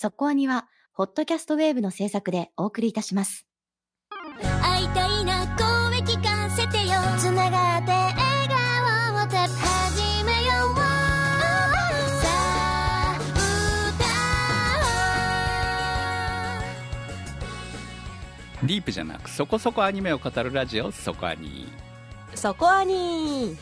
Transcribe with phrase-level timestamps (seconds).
[0.00, 3.48] そこアニは、ホットキャストウェーブの制作でお送りいたします。
[4.62, 6.94] 会いたいな声聞かせてよ。
[7.18, 8.14] つながって笑
[8.46, 12.28] 顔をて始めようさ
[13.00, 13.18] あ
[18.62, 21.66] ディープじゃなくそこそこアニメを語るラジオそこアニ
[22.36, 23.56] そこアニ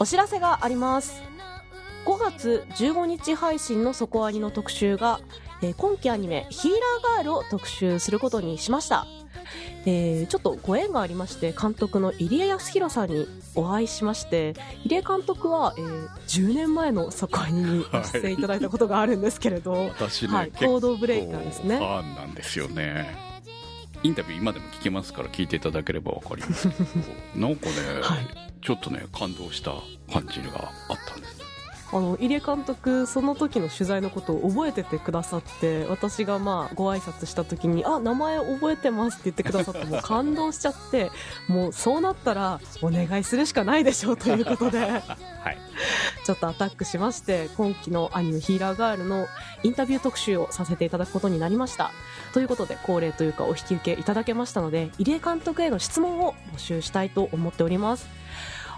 [0.00, 1.28] お知らせがあります
[2.04, 5.20] 5月15日配信のそこアニの特集が、
[5.62, 9.06] えー今期アニメ「ヒーラーガール」を特集することにしました。
[9.86, 21.78] えーちょっとご縁がありまして監督の入江康弘さんにお会いしまして入江監督は、えー10年前のそこアニにご出演いただいたことがあるんですけれど、 私ね、はい、行動ブレイカーですね。
[21.78, 23.28] ファンなんですよね。
[24.04, 26.84] インタビュー今でも聞けますから聞いていただければわかりますけど
[27.34, 28.48] なんかね、はい。
[28.62, 29.72] ちょっとね感動した
[30.12, 31.27] 感じがあったんです
[31.90, 41.10] あの入江監督その時の取材のことを覚えててくださって私がまあご挨拶した時に「あ名前覚えてます」って言ってくださってもう感動しちゃって
[41.48, 44.78] もうそうなったらお願いするしかないでしょうということで。
[44.80, 45.58] はい。
[46.24, 49.26] ちょっとアタックしまして今期のアニメ「ヒーラーガール」の
[49.62, 51.92] インタビュー特集をさせていただくことになりました。
[52.34, 58.06] ということで恒例というかお引き受けいただけましたので入江監督への質問を募集したいと思っております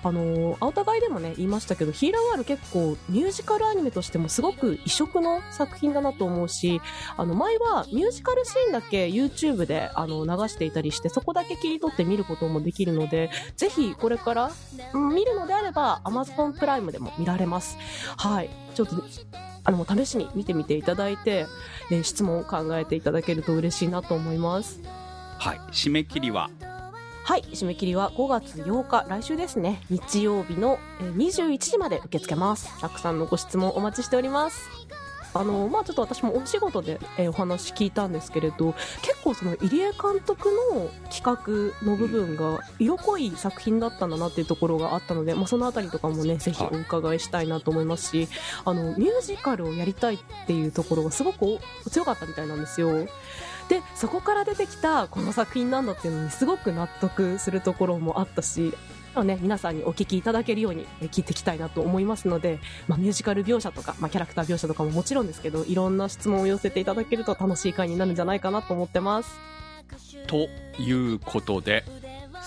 [0.02, 6.80] あのー、お互いでもね言いましたけどヒーラーガール結構ミュージカルアニメとしてもすごく異色の作品だなと思うし
[7.16, 14.50] あの前はミュージカルシーンだけ YouTube であの流していたりしてそこだけ切り取って見ることもできるのでぜひこれから、
[14.94, 17.76] うん見るのであれば Amazon プライムでも見られます。
[18.16, 18.50] はい。
[18.74, 19.02] ちょっと
[19.64, 21.46] あの試しに見てみていただいて、
[21.90, 24.80] えー質問を考えていただけると嬉しいなと思います。
[25.38, 25.58] はい。
[25.72, 26.50] 締め切りは
[27.30, 29.80] はい締め切りは5月8日来週ですね。
[29.88, 32.80] 日曜日のえー21時まで受け付けます。
[32.80, 34.68] たくさんのご質問お待ちしております。
[35.32, 48.28] あのまあちょっと私もお仕事で、えーお話聞いたんですけれど結構その入江監督の企画の部分が色濃い作品だったんだなっていうところがあったので、まあ、そのあたりとかもねぜひお伺いしたいなと思いますし
[48.64, 51.44] あのミュージカルをやりたいっていうところがすごく
[51.86, 53.06] お強かったみたいなんですよ
[53.70, 58.74] でそこから出てきたこの作品なんだっていうのにすごく納得するところもあったし
[59.14, 69.36] まあね、皆さんにお聞きいただけるようにえ聞いていきたいなと思いますので、まあ、ミュージカル描写とか、まあ、キャラクター描写とかももちろんですけどいろんな質問を寄せていただけると楽しい回になるんじゃないかなと思ってます。
[70.28, 70.48] と
[70.80, 71.84] いうことで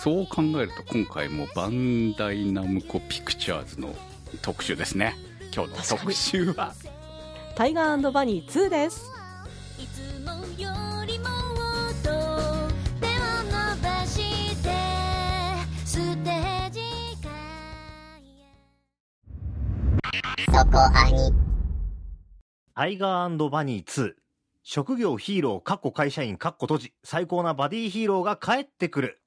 [0.02, 3.94] そう考えると今回もバンダイナムコピクチャーズの
[4.42, 5.16] 特集ですね。
[5.54, 6.74] 今日の特集は
[7.56, 9.12] 「タイガーバニー2」です
[11.06, 11.30] りもっ
[12.02, 12.10] と
[13.02, 14.70] 手を伸ばして
[15.86, 16.82] ステージ
[20.52, 21.34] 外
[22.76, 24.14] タイガーバニー2。
[24.64, 26.94] 職業ヒーロー、カッコ会社員、カッコ閉じ。
[27.04, 29.20] 最高なバディヒーローが帰ってくる。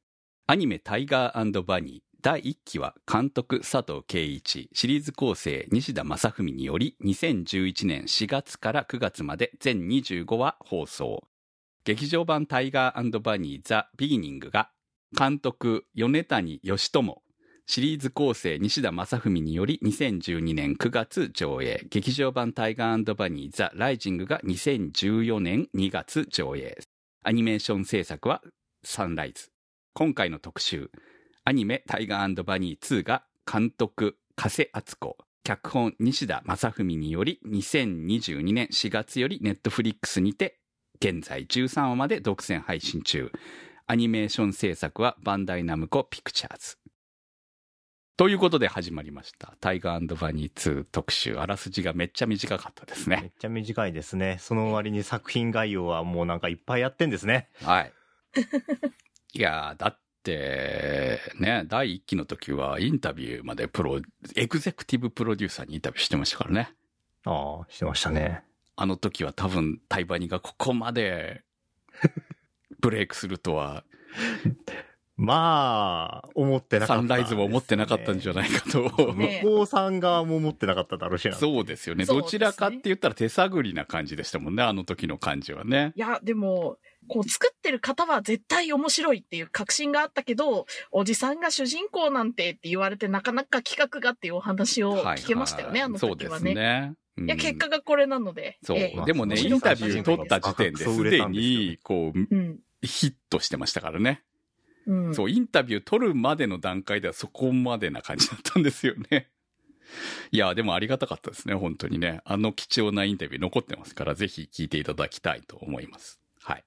[0.47, 11.28] アニメ「タイガーバニー」第1期は監督佐藤圭一シリーズ構成西田正文により2011年4月から9月まで全25話放送
[11.86, 14.72] 劇場版「タイガーバニーザ・ビギニング」が
[15.16, 17.22] 監督米谷義友
[17.64, 21.86] シリーズ構成西田正文により2012年9月上映。
[21.88, 26.76] 劇場版「タイガーバニーザ・ライジング」が2014年2月上映。
[27.22, 28.42] アニメーション制作は
[28.82, 29.53] サンライズ。
[29.94, 30.91] 今回の特集
[31.44, 35.16] アニメ「タイガーバニー2」が監督加瀬敦子。
[35.44, 40.58] 脚本西田正文により2022年4月よりネットフリックスにて
[41.01, 43.31] 現在13話まで独占配信中
[43.87, 46.77] アニメーション制作はバンダイナムコピクチャーズ
[48.17, 54.39] ということで始まりました「タイガーバニー2」特集あらすじがめっちゃ短かったですねめっちゃ短いですね。
[54.41, 57.51] その割に作品概要はもうなんかいっぱいやってんですね。
[57.63, 57.93] はい。
[59.34, 64.01] いやーだって、ね、第1期の時はインタビューまでプロ、
[64.34, 66.75] エグゼクティブプロデューサーにインタビューしてましたからね。
[67.25, 68.43] ああ、してましたね。
[68.76, 71.42] あの時は多分、タイバニがここまで
[72.80, 73.84] ブレイクするとは、
[75.16, 79.15] まあ、思ってなかった、サンライズも思ってなかったんじゃないかと。
[79.15, 81.34] ね向こうさん側も思ってなかっただろうしな。
[81.34, 82.04] そうですよね。
[82.04, 85.95] どちらかって言ったら手探りな感じでしたもんね、あの時の感じはね。
[85.97, 86.77] いや、でも、
[87.09, 96.54] こう作ってる方は絶対面白いっていう確信があったけど、おじさんが主人公なんてって言われてなかなか企画がっていうお話をはい聞けましたよね、あのそうです時はね。
[96.54, 96.86] ね。
[96.91, 98.59] うんいや、結果がこれなので。
[98.63, 99.04] そうええ。
[99.07, 102.60] でもね、インタビュー取った時点ですでに、こう、うん。
[102.83, 104.22] ヒットしてましたからね。
[104.86, 105.15] うん。
[105.15, 109.30] そう、インタビュー取るまでの段階ではそこまでな感じだったんですよね。
[110.30, 112.21] いや、でもありがたかったですね、本当にね。
[112.24, 116.21] あの貴重なインタビュー残ってますから、ぜひ聞いていただきたいと思います。
[116.42, 116.65] はい。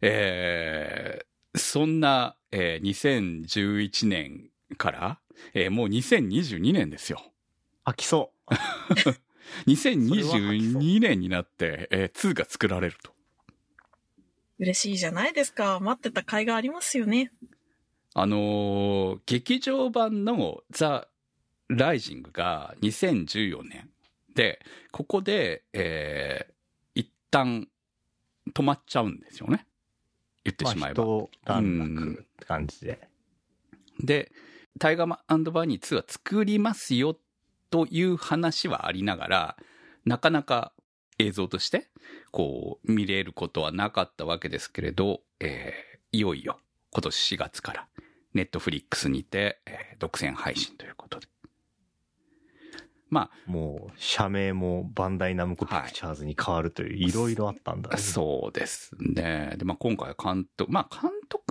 [0.00, 5.20] えー、そんな、えー2011年から、
[5.54, 7.22] えーもう2022年ですよ。
[7.84, 8.54] 飽きそう。
[9.66, 13.12] 2022年になって、えー2が作られると。
[14.58, 15.80] 嬉しいじゃないですか。
[15.80, 17.32] 待ってた甲斐がありますよね。
[18.14, 21.08] あのー劇場版のザ・
[21.68, 23.90] ライジングが2014年
[24.34, 24.60] で、
[24.90, 26.52] ここで、えー
[26.94, 27.66] 一旦
[28.52, 29.66] 止まっちゃうんですよね。
[30.44, 31.02] 言ってまあ、しまえば。
[31.04, 33.08] 一段落って感じで。
[34.00, 34.32] で、
[34.78, 37.16] タイガーバーニー2は作りますよ
[37.72, 39.56] という話はありながら、
[40.04, 40.74] なかなか
[41.18, 41.88] 映像として、
[42.30, 46.58] こう、見れることはなかったわけですけれど、えーいよいよ
[46.90, 47.88] 今年4月から、
[48.34, 51.28] ネットフリックスにて、えー独占配信ということで。
[53.08, 59.54] まもう、社名もバンダイナムコピクチャーズに変わるという、いろいろあったんだ、あ、そうですね。
[59.56, 61.41] で、まあ今回は監督、まあ監督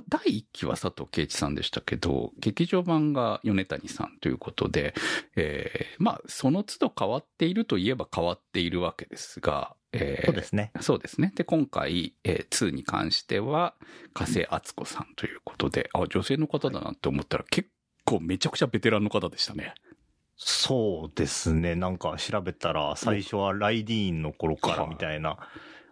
[0.00, 4.94] も第1期は佐藤圭一さんでしたけど、劇場版が米谷さんということで、
[5.36, 10.72] えーまあその都度変わっているといえば変わっているわけですが、えーそうですね。
[10.80, 11.32] そうですね。
[11.34, 13.74] で、今回、えー2に関しては、
[14.14, 17.68] 加瀬敦子さんということで、あ、女性の方だなって思ったら結
[18.04, 19.74] 構めちゃくちゃベテランの方でしたね。
[20.36, 21.74] そうですね。
[21.74, 25.36] なんか調べたら、最初はライディーンの頃からみたいな、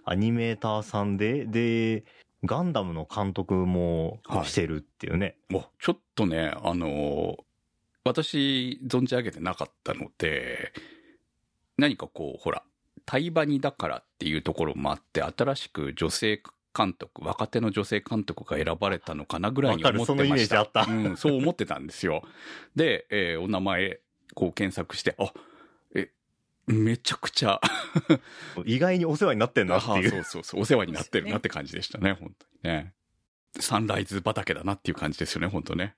[0.04, 2.04] アニメーターさんで、で、
[2.44, 5.37] ガンダムの監督もはいしてるっていうね。
[5.52, 7.49] おちょっとね、あのー
[8.05, 10.73] 私、存じ上げてなかったので、
[11.76, 12.62] 何かこう、ほら、
[13.05, 16.43] タイバニだからっていうところもあって、新しく女性
[16.75, 20.06] 監督、若手の女性監督が選ばれたのかなぐらいに思ってました。
[20.06, 22.23] そのイメージあったうん、そう思ってたんですよ。
[22.75, 24.00] で、えーお名前、
[24.35, 25.31] こう検索して、あ、え、
[26.68, 27.60] めちゃくちゃ、
[28.64, 30.06] 意外にお世話になってんなってい。
[30.06, 32.92] あそううそうそう、お世話になってるなって感じでしたね、本当にね。
[33.60, 35.96] サンライズ畑だなっていう感じですよね、本当ね。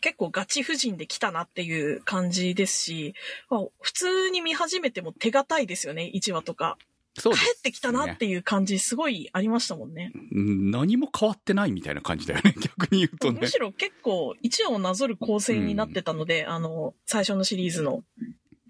[0.00, 3.14] 結構ガチ婦人で来たなっていう感じですし、
[3.48, 6.76] まあ普通に見始めても手堅いですよね、1話とか。
[7.18, 10.12] そうです、帰ってきたなっていう感じすごいありましたもんね。
[10.32, 13.46] うん何も変わってないみたいな感じだよね、 逆に言うとねむ。
[13.46, 18.02] しろ結構1話をなぞる構成になってたので、あの、最初のシリーズの。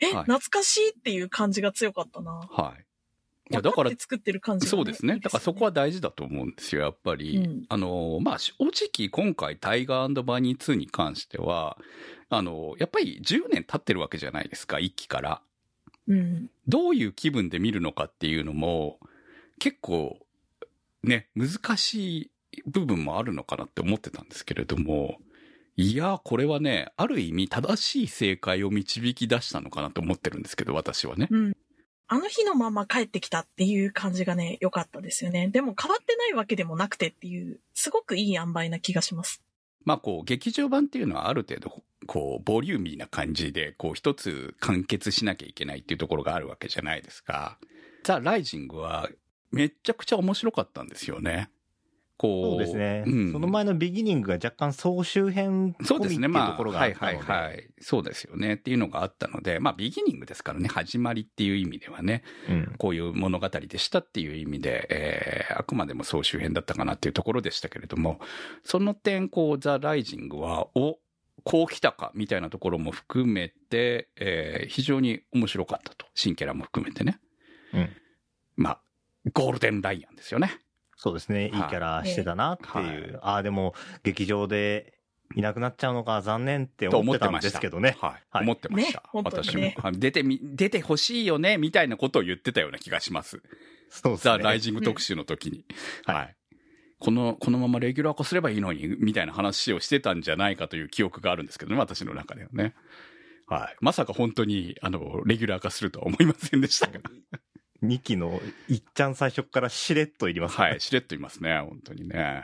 [0.02, 2.32] え、はい懐かしいっていう感じが強かったな。
[2.50, 2.84] はい。
[3.50, 5.18] いや、だから作ってる感じが、そうですね。
[5.20, 7.36] だからそこは大事だと思うんですよ、やっぱり。
[7.36, 11.78] うんあの、まあ、正直今回タイガーバニー2に関しては、
[12.28, 15.42] あの、やっぱり10年経ってるわけじゃないですか、1期から。
[16.08, 16.50] うん。
[16.66, 18.98] どういう気分で見るのかっていうのも、
[19.58, 20.18] 結構、
[21.04, 25.18] ね、難しい部分もあるのかなって思ってたんですけれども、
[25.76, 31.28] いや、これはね、ある意味正しい正解を導き出したのかなと思ってるんですけど、私はね。
[31.30, 31.56] うん。
[32.08, 35.48] あの日のまま帰ってきたっていう感じがね、良かったですよね。
[35.48, 39.42] でも変わってないわけでもなくてっていう、すごくいい塩梅な気がします。
[39.84, 47.58] まあこう、劇場版っていうのはある程度、こう、ボリューミーな感じで、こう、一つ完結しなきゃいけないっていうところがあるわけじゃないですか。
[48.04, 49.08] ザ・ライジングは、
[49.50, 51.50] めっちゃくちゃ面白かったんですよね。
[52.22, 52.50] こう。
[52.52, 56.28] そうですね、うんその前のビギニングが若干総集編そうですね。
[56.28, 57.68] まあ、ところがはいはいはい。
[57.80, 58.54] そうですよね。
[58.54, 68.20] っていうのがあったので、まあ、ビギニングですからね、始まりっていう意味ではね、うんこういう物語でしたっていう意味で、えーあくまでも総集編だったかなっていうところでしたけれども、
[68.64, 70.98] その点、こう、ザ・ライジングは、お、
[71.44, 76.06] こう来たかみたいなところも含めて、えー非常に面白かったと。
[76.14, 77.18] 新キャラも含めてね。
[77.74, 77.88] うん
[78.56, 78.80] まあ、
[79.32, 80.58] ゴールデンライアンですよね。
[81.02, 84.94] そうですね、いいキャラしてたなっていう、ああ、でも劇場で
[85.34, 87.40] いなくなっちゃうのか残念ってと思ってたん。
[87.40, 87.96] ですけどね。
[88.00, 88.10] はい。
[88.30, 89.00] はい思ってました。
[89.00, 89.72] ね私も。
[89.78, 93.42] はい出てみ、出てほしいよね、みたいなことを言ってたような気がします。
[93.90, 94.38] ザ・そうですね。
[94.44, 95.64] ライジング特集の時に。
[96.06, 96.36] うんはい。
[97.00, 102.76] この、このままレギュラー化すればいいのに、みたいな話をしてたんじゃないかという記憶があるんですけどね、私の中ではね。
[103.48, 103.76] はい。
[103.80, 107.00] まさか本当に、あの、レギュラー化するとは思いませんでしたが。
[107.82, 110.80] 2期のいっちゃん最初からしれっといりますねはい。
[110.80, 112.42] しれっと言いますね、本当にね。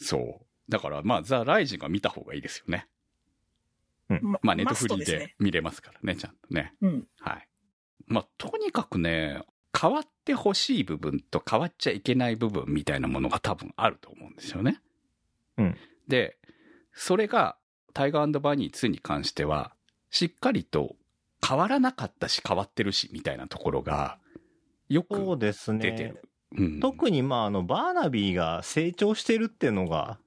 [0.00, 0.46] そう。
[0.70, 2.86] だから、まあ、ザ・ライジングは見た方がいいですよね。
[4.08, 5.34] ままあ、ネットフリーで。
[5.38, 6.74] 見れますからね、ちゃんとね。
[6.80, 7.06] うん。
[7.20, 7.48] はい。
[8.06, 9.42] まあ、とにかくね、
[9.78, 14.80] 変わってほしい部分と変わっちゃいけない部分みたいなものが多分あると思うんですよね。
[15.58, 15.76] うん。
[16.06, 16.38] で、
[16.92, 17.56] それが、
[17.94, 19.74] タイガーバニー2に関しては、
[20.10, 20.96] しっかりと
[21.46, 24.18] 変わらなかったし変わってるし、みたいなところが、
[24.88, 25.78] よそうくですね。
[25.78, 26.22] 出てる。
[26.56, 30.18] うん、特にまあ、あの、バーナビーが成長してるっていうのが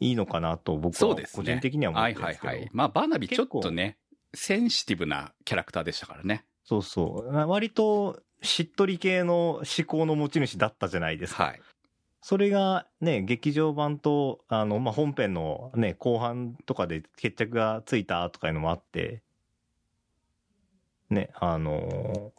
[0.00, 2.48] いいのかなと僕はそうですね個人的には思っはいてるんですけど。
[2.48, 2.70] はいはい。
[2.72, 3.98] まあ、バーナビーちょっとね、
[4.32, 6.44] センシティブなキャラクターでしたからね。
[6.64, 7.32] そうそう。
[7.34, 11.44] 割と、しっとり系の思考の持ち主だったじゃないですか。
[11.44, 11.60] はい。
[12.20, 19.22] それがね、劇場版と、あの、まあ、本編のね、後半とかで決着がついたとかいうのもあって、
[21.10, 22.32] ね、あの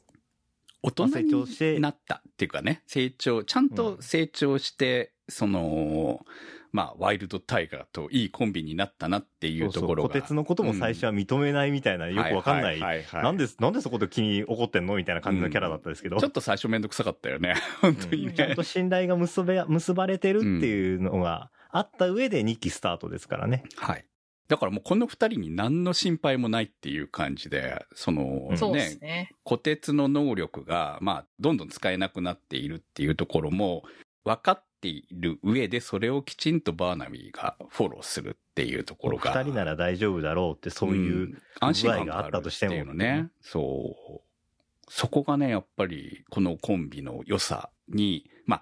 [0.86, 6.24] 大人成長してになったっていうかね、成長、ちゃんと成長して、その、
[6.72, 10.10] まあ、ワイルドタイガーといいコンビになったなっていうところが。
[10.10, 12.80] そうそう、小鉄のことも最初は認めないみたいな、よくわかんない。
[12.80, 16.18] なんで、なんでそこで気に怒ってんのみたいな感じのキャラだったですけど。
[16.18, 17.56] ちょっと最初めんどくさかったよね。
[17.82, 18.62] 本当にねうんちゃんと。
[18.64, 23.64] 信頼が結べ、結ばれてるっていうのがあった上で2期スタートですからね。
[23.78, 24.06] はい。
[24.48, 29.32] だからもうこの二人に何の心配もないっていう感じで、そのうんそうでねす、ね。
[29.44, 33.84] 虎鉄の能力が、まあ、どんどん使えなくなっているっていうところも
[34.24, 39.34] 分かっている上で、それをきちんとバーナビーがフォローするっていうところが。
[39.34, 43.30] 2人なら大丈夫だろうって、そういう、ん安心感があったとしてもっていうのね。
[43.42, 44.22] そう。
[44.88, 48.62] そこがね、やっぱり、このコンビの良さに、まあ、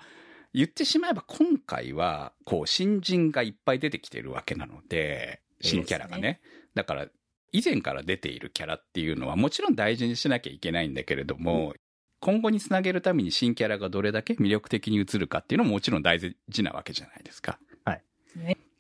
[0.54, 6.42] 言ってしまえば今回は、こう、新人がいっぱい出てきてるわけなので、新キャラがね。
[6.76, 7.08] だから、
[7.52, 11.74] 以前から出ているキャラっていうのはもちろん大事にしなきゃいけないんだけれども、
[12.20, 17.60] 今後につなげるために新キャラがどれだけ魅力的に映るかっていうのももちろん大事なわけじゃないですか。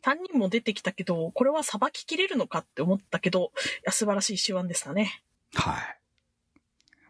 [0.03, 5.23] 3人も出てきたけど、これは裁ききれるのかって思ったけど、いや、素晴らしい手腕でしたね。
[5.53, 5.99] はい。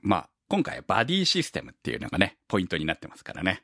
[0.01, 3.63] まあ、今回はバディシステムっていうのがね、ポイントになってますからね。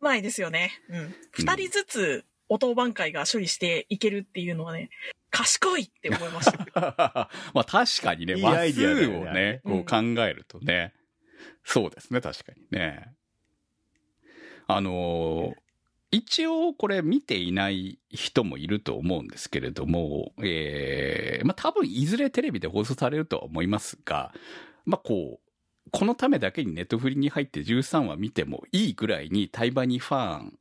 [0.00, 0.72] うまいですよね。
[0.90, 1.14] うん。
[1.32, 4.90] 二人ずつ、音挽回が処理していけるっていうのはね、
[5.30, 6.58] 賢いって思いました。
[7.54, 10.94] まあ確かにね、いい話数をね、こう考えるとね、
[11.64, 13.14] そうですね、確かにね。
[14.66, 15.68] あのー
[16.10, 24.32] 一応これ見ていない人もいると思うんですけれども、えー、まあ多分いずれテレビで放送されるとは思いますが、
[24.86, 30.58] まあこう、このためだけにネットフリに入って13話見てもいいぐらいにタイバニファン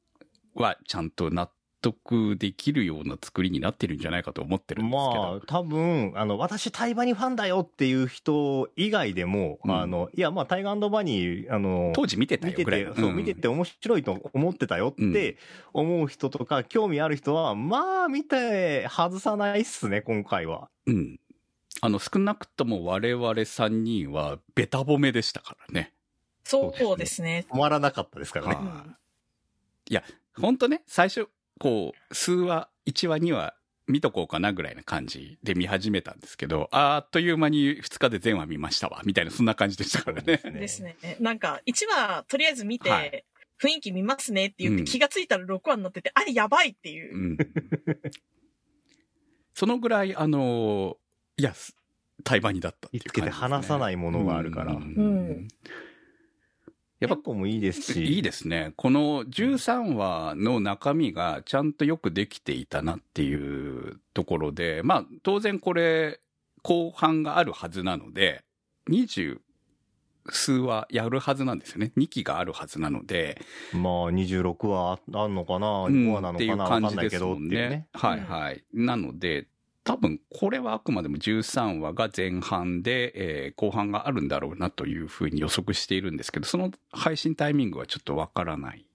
[0.53, 1.50] はちゃんと納
[1.81, 5.22] 得できるような作りになってるんじゃないかと思ってるんですけど。
[5.22, 15.38] まあ、多分、あの、私、タイバニファンだよっていう人以外でも、うんあの、いや、まあ、タイガーバニー、あの、当時見てた見てよぐらいの。、てそう、見てて面白いと思ってたよって
[15.74, 20.69] 思う人とか、興味ある人は、まあ、見て外さないっすね、今回は。
[20.88, 21.19] うん。
[21.81, 25.93] あの、少なくとも我々3人はベタ褒めでしたからね。
[26.43, 27.46] そうですね。
[27.51, 28.55] 止まらなかったですからね。
[28.55, 28.98] はい
[30.39, 31.29] ほんとね、最初、
[31.60, 33.56] こう、数話、1話、2話
[33.88, 40.38] 見とこうかなぐらいな感じで見始めたんですけど、あっという間に2日で全話見ましたわ、みたいな、そんな感じでしたからね。
[40.38, 40.98] ですね。
[41.20, 43.26] なんか、1話、とりあえず見て、はい
[43.60, 47.18] 雰囲気見ますねって言って、うん気がついたら6話になってて、あれやばいっていうう。
[47.34, 47.38] ん。
[49.56, 50.98] そのぐらい、あの
[51.38, 51.76] いや、す
[52.24, 53.22] 対バニだったっていう感じです、ね。
[53.22, 55.48] 見つけて離さないものがあるからうんうん
[57.00, 58.06] やっぱテンポもいいですし。
[58.06, 58.74] いいですね。
[58.75, 66.20] この13話の中身がちゃんとよくできていたなっていうところで、まあ当然これ
[66.63, 68.44] 後半があるはずなので、
[68.89, 69.39] 20
[70.30, 71.92] 数話やるはずなんですよね。
[71.98, 73.42] 2期があるはずなので、
[73.74, 77.88] まあ、26話あんのかな、うん ?5 話なっていうのかなわか感じですんないけどっていうね。。
[77.94, 78.63] はいはい。
[78.74, 79.48] なので、
[79.88, 88.79] 多分これはあくまでも13話が前半で、えー後半があるんだろうなというふうに予測しているんですけど、その配信タイミングはちょっとわからない。
[88.79, 88.86] い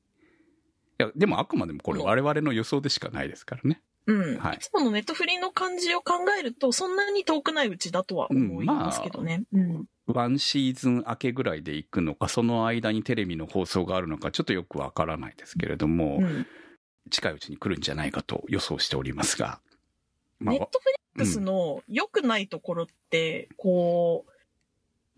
[0.98, 3.80] や、でもあくまでもこれ我々の予想でしかないですからね。
[4.06, 4.36] うん。
[4.36, 9.44] はいいつものネットフリの感じを考えると、そんなに遠くないうちだとは思いますけどね。
[9.50, 9.86] うん。
[10.06, 16.46] ワンシーズン明けぐらいで行くのか、その間にテレビの放送があるのか、ちょっとよくわからないですけれども、うん
[17.10, 19.60] 近いうちに来るんじゃないかと予想しておりますが。
[20.42, 24.32] まあネットフリックスの良くないところって、こう、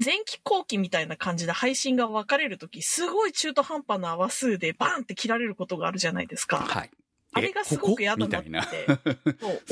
[0.04, 6.58] 前期後期みたいな感じで配信が分かれるとき、すごい中途半端な話数でバーンって切られることがあるじゃないですか。
[6.58, 6.90] はい。
[7.32, 8.86] あれがすごく嫌だなって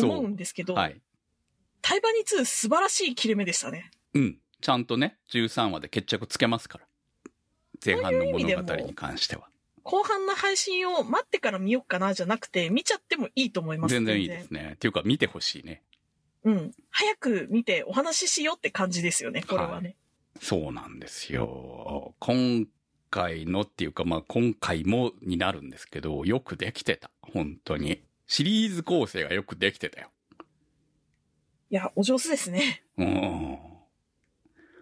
[0.00, 1.00] 思うんですけど、はい。
[1.80, 3.90] タイバニ2素晴らしい切れ目でしたね。
[4.14, 4.38] うん。
[4.60, 6.84] ちゃんとね、13話で決着つけますから。
[7.84, 9.48] 前半の物語に関しては。
[9.82, 13.92] 後半の配信を待ってから見よっかなじゃなくて、見ちゃってもいいと思います。
[13.92, 14.72] 全然いいですね。
[14.74, 15.82] っていうか見てほしいね。
[16.44, 16.72] うん。
[16.90, 19.96] 早く見てお話ししようって感じですよね、これはね。
[20.40, 22.14] そうなんですよ。
[22.18, 22.66] 今
[23.10, 27.10] 回のっていうか、まあ今回もになるんですけど、よくできてた。
[27.20, 28.02] 本当に。
[28.26, 30.10] シリーズ構成がよくできてたよ。
[31.70, 32.82] いや、お上手ですね。
[32.96, 33.58] うん。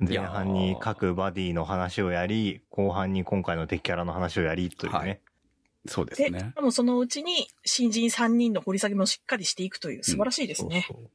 [0.00, 4.98] 前半に各バディの話をやり、後半に今回の敵キャラの話をやりというね。
[4.98, 5.20] はい
[5.86, 6.52] そうですで、ね。
[6.54, 10.84] でもそのうちに新人3人の掘り下げもしっかりしていくという素晴らしいですね。
[10.86, 11.10] そうそう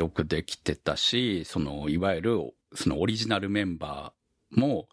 [0.00, 4.88] よくできてたし、その、いわゆる、そのオリジナルメンバーも、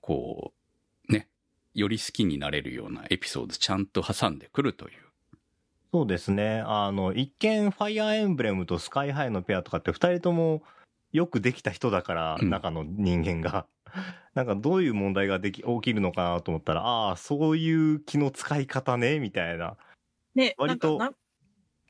[0.00, 0.52] こ
[1.08, 1.28] う、ね、
[1.74, 4.92] より好きになれるようなエピソードちゃんと挟んでくるという。
[5.92, 6.62] そうですね。
[6.64, 10.62] あの、一見、ファイアーエンブレムとスカイハイのペアとかって二人とも
[11.14, 13.66] よくできた人だから、うん中の人間が。
[14.34, 19.76] なんかどういう問題ができ、起きるのかなと思ったら、ああ、そういう気の使い方ね、みたいな。
[20.34, 20.98] ね、割と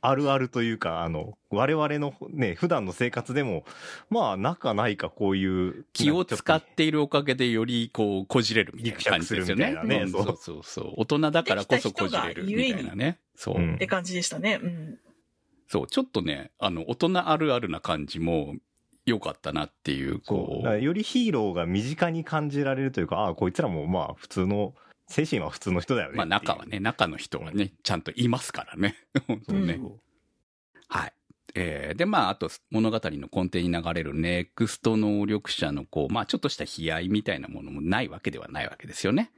[0.03, 3.65] あるあるというか、あの、我々のね、普段の生活でも、
[4.11, 5.87] まあ、なかないかこういう。
[5.95, 9.75] 気を使っているおかげでよりこうこじれるみたいな感じですよね。
[9.85, 10.93] ねうんそうそうそう。
[10.99, 13.19] 大人だからこそこじれるみたいなね。
[13.35, 14.61] そう、うんって感じでしたね。
[14.63, 14.99] うん。
[15.69, 15.87] そう。
[15.87, 18.57] ちょっとね、あの、大人あるあるな感じも
[19.07, 20.21] 良かったなっていう。
[20.21, 24.75] こだからよりヒーローが身近に感じられるというか、ああ、こいつらもまあ、普通の、
[25.07, 26.17] 精神は普通の人だよね。
[26.17, 28.97] まあ中はね、中の人はね、ちゃんといますからね。
[29.27, 29.75] 本当ね。
[29.75, 29.93] うん
[30.89, 31.13] はい。
[31.55, 39.31] えーで、まあ、あと物語の根底に流れるネクスト能力者のこう、まあちょっとした悲哀みたいなものもないわけではないわけですよね。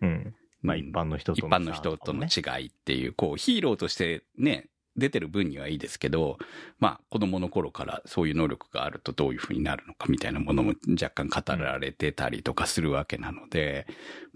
[0.00, 0.34] うん。
[0.60, 6.38] まあ、うん一般の人と一般の人との違いっていう、こう、ヒーローとしてね、出てる分にはいいですけど、
[6.78, 13.86] まあ、子供の頃からそういう能力があるとどういう風になるのかみたいなものも若干語られてたりとかするわけなので、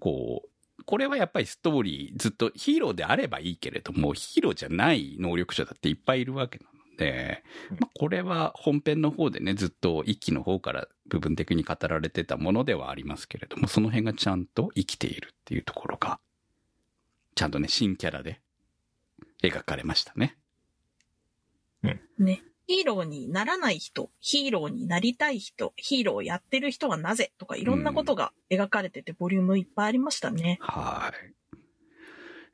[0.00, 0.48] こう、
[0.84, 7.42] これはやっぱりストーリーずっとヒーローであればいいけれども、ヒーローじゃない能力者だっていっぱいいるわけなので、
[7.78, 16.18] まあ、これは本編の方でね、ずっと一期の方から部分的に語られてたものではありますけれども、その辺がちゃんと生きているっていうところが、
[17.34, 18.40] ちゃんとね、新キャラで
[19.42, 20.36] 描かれましたね。
[22.19, 22.43] ね。
[22.69, 30.59] ヒーローにならない人、ヒーローになりたい人、ヒーローをやってる人はなぜとかいろんなことが描かれてて、ボリュームいっぱいありましたね。
[30.61, 31.37] はい。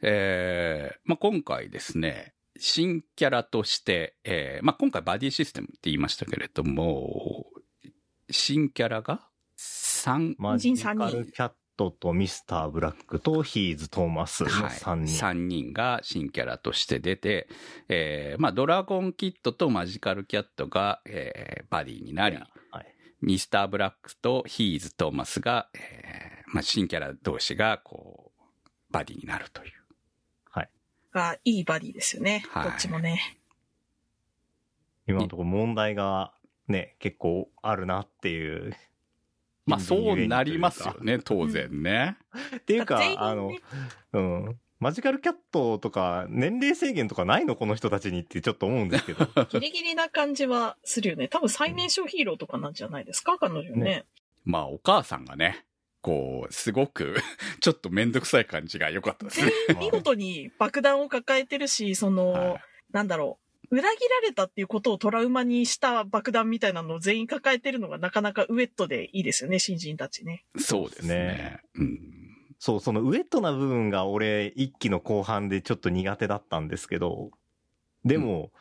[0.03, 7.47] えー、まあ、今回ですね、新キャラとして、えー、まあ、今回バディシステムって言いましたけれども、
[8.31, 11.53] 新キャラが3、マジカルキャッ
[11.91, 15.25] トとミスターブラックとヒーズ・トーマスのはい、3人。
[15.25, 17.49] 3人が新キャラとして出て、
[17.89, 22.87] えー、まあ、ドラゴンキッドとマジカルキャットが、えー、バディになり、はい。
[23.21, 28.43] ミスターブラックとヒーズ・トーマスが、えー、まあ、新キャラ同士が、こう、
[28.91, 29.73] バディになるという。
[31.13, 32.45] が、いいバディですよね。
[32.51, 33.39] はいどっちもね。
[35.07, 36.33] 今のところ問題が
[36.69, 38.75] ね、結構あるなっていう。
[39.67, 41.19] まあ、そうなりますよね。
[41.19, 42.17] ね、当然ね。
[42.57, 43.53] っていうかあの、
[44.13, 44.59] うん。
[44.81, 49.27] マジカルキャットとか、年齢制限とかないのこの人たちにってちょっと思うんですけど。
[49.51, 51.29] ギリギリな感じはするよね。
[51.29, 53.77] 多分最年少ヒーローとかなんじゃないですか彼女ね。
[53.77, 54.05] ね
[54.45, 55.65] まあ、お母さんがね、
[56.01, 57.15] こう、すごく、
[57.61, 59.53] ちょっとめんどくさい感じが良かったですね。
[59.79, 62.61] 見事に爆弾を抱えてるし、その、はい
[62.93, 63.42] なんだろう。
[63.73, 70.45] 裏切られたっていうことをトラウマにした爆弾みたいなのを全員抱えてるのがなかなかウェットでいいですよね、新人たちね。
[70.59, 71.59] そうですね。
[71.75, 71.99] うん。
[72.59, 77.31] そう、そのウェットな部分が俺、一期の後半でちょっと苦手だったんですけど、
[78.05, 78.53] でも、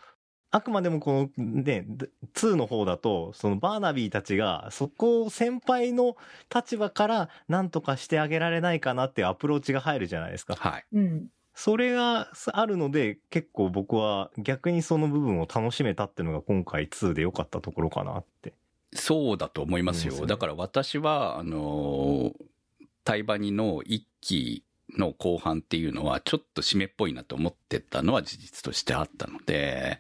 [0.50, 1.86] あくまでもこのね、
[2.34, 6.16] 2の方だと、そのバーナビーたちが、そこを先輩の
[6.54, 10.56] 立場から何とかしてあげられないかなっていうアプローチが入るじゃないですか。
[10.56, 10.86] はい。
[10.94, 11.28] うん。
[11.64, 18.56] それがあるので、結構僕は逆にその部分を楽しめたっていうのが今回2で良かったところかなって。
[18.94, 20.14] そうだと思いますよ。
[20.14, 22.34] すねだから私は、あのー、
[23.04, 24.64] タイバニの一期
[24.98, 30.00] の後半っていうのは、ちょっと締めっぽいなと思ってたのは事実としてあったので、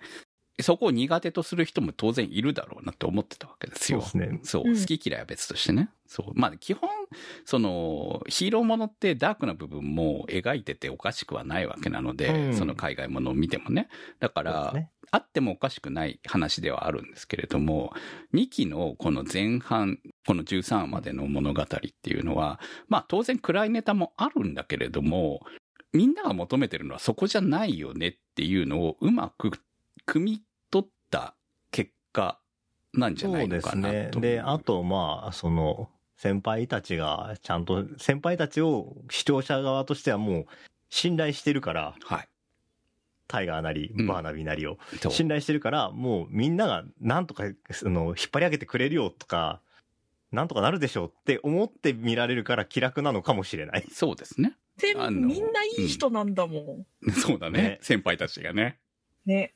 [0.62, 4.02] そこを苦手とする人も当然いるだろうなって思ってたわけですよ。
[4.02, 4.40] そうですね。
[4.44, 5.90] そう、うん好き嫌いは別としてね。
[6.08, 6.32] そう。
[6.34, 6.90] まあ、基本、
[7.46, 13.88] その、ヒーローものってダークな部分も描いてておかしくはないわけなので、うんその海外ものを見てもね。
[14.20, 17.94] だから、ねあってもおかしくない話ではあるんですけれども、
[18.34, 21.68] 2期のこの前半、この13話までの物語っ
[22.02, 25.42] ていうのは、まあ当然暗いネタもあるんだけれども、
[25.92, 29.52] みんなが求めてるのはそこじゃないよねっていうのをうまく
[30.08, 30.51] 汲み取
[31.12, 31.36] った
[31.72, 32.40] 結果
[32.94, 33.88] なんじゃないのかなと。
[33.88, 34.22] そうですね。
[34.22, 40.46] で、あと、まあ、その、先輩たちが、ちゃんと、先輩たちを視聴者側としてはもう、
[40.90, 42.28] 信頼してるから、はい。
[43.28, 49.62] タイガーなり、うんバーナビーなりを、そう信頼してるから、もうみんながなんとか、その、引っ張り上げてくれるよとか、
[50.32, 53.86] なんとかなるでしょうって思って見られるから気楽なのかもしれない。
[53.92, 54.58] そうですね。
[55.10, 56.86] みんないい人なんだもん。
[57.12, 57.62] そうだね。
[57.62, 58.80] ね先輩たちがね。
[59.26, 59.54] ね。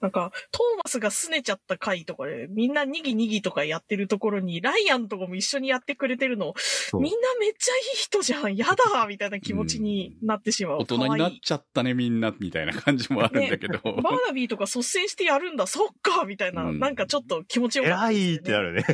[0.00, 6.54] なんか、トーマスが拗ねちゃった回とかで、みんなにぎにぎとかやってるところに、ライアンとかも一緒にやってくれてるの、
[6.94, 10.78] みんなめっちゃいい人じゃん、やだみたいな気持ちになってしまう。
[10.78, 13.78] 大人になっちゃったね、みんな、みたいな感じもあるんだけど。
[13.82, 18.84] バーナビーとか率先してやるんだ、そっかみたいな、うんなんかちょっと気持ちよかったね、いってなるね。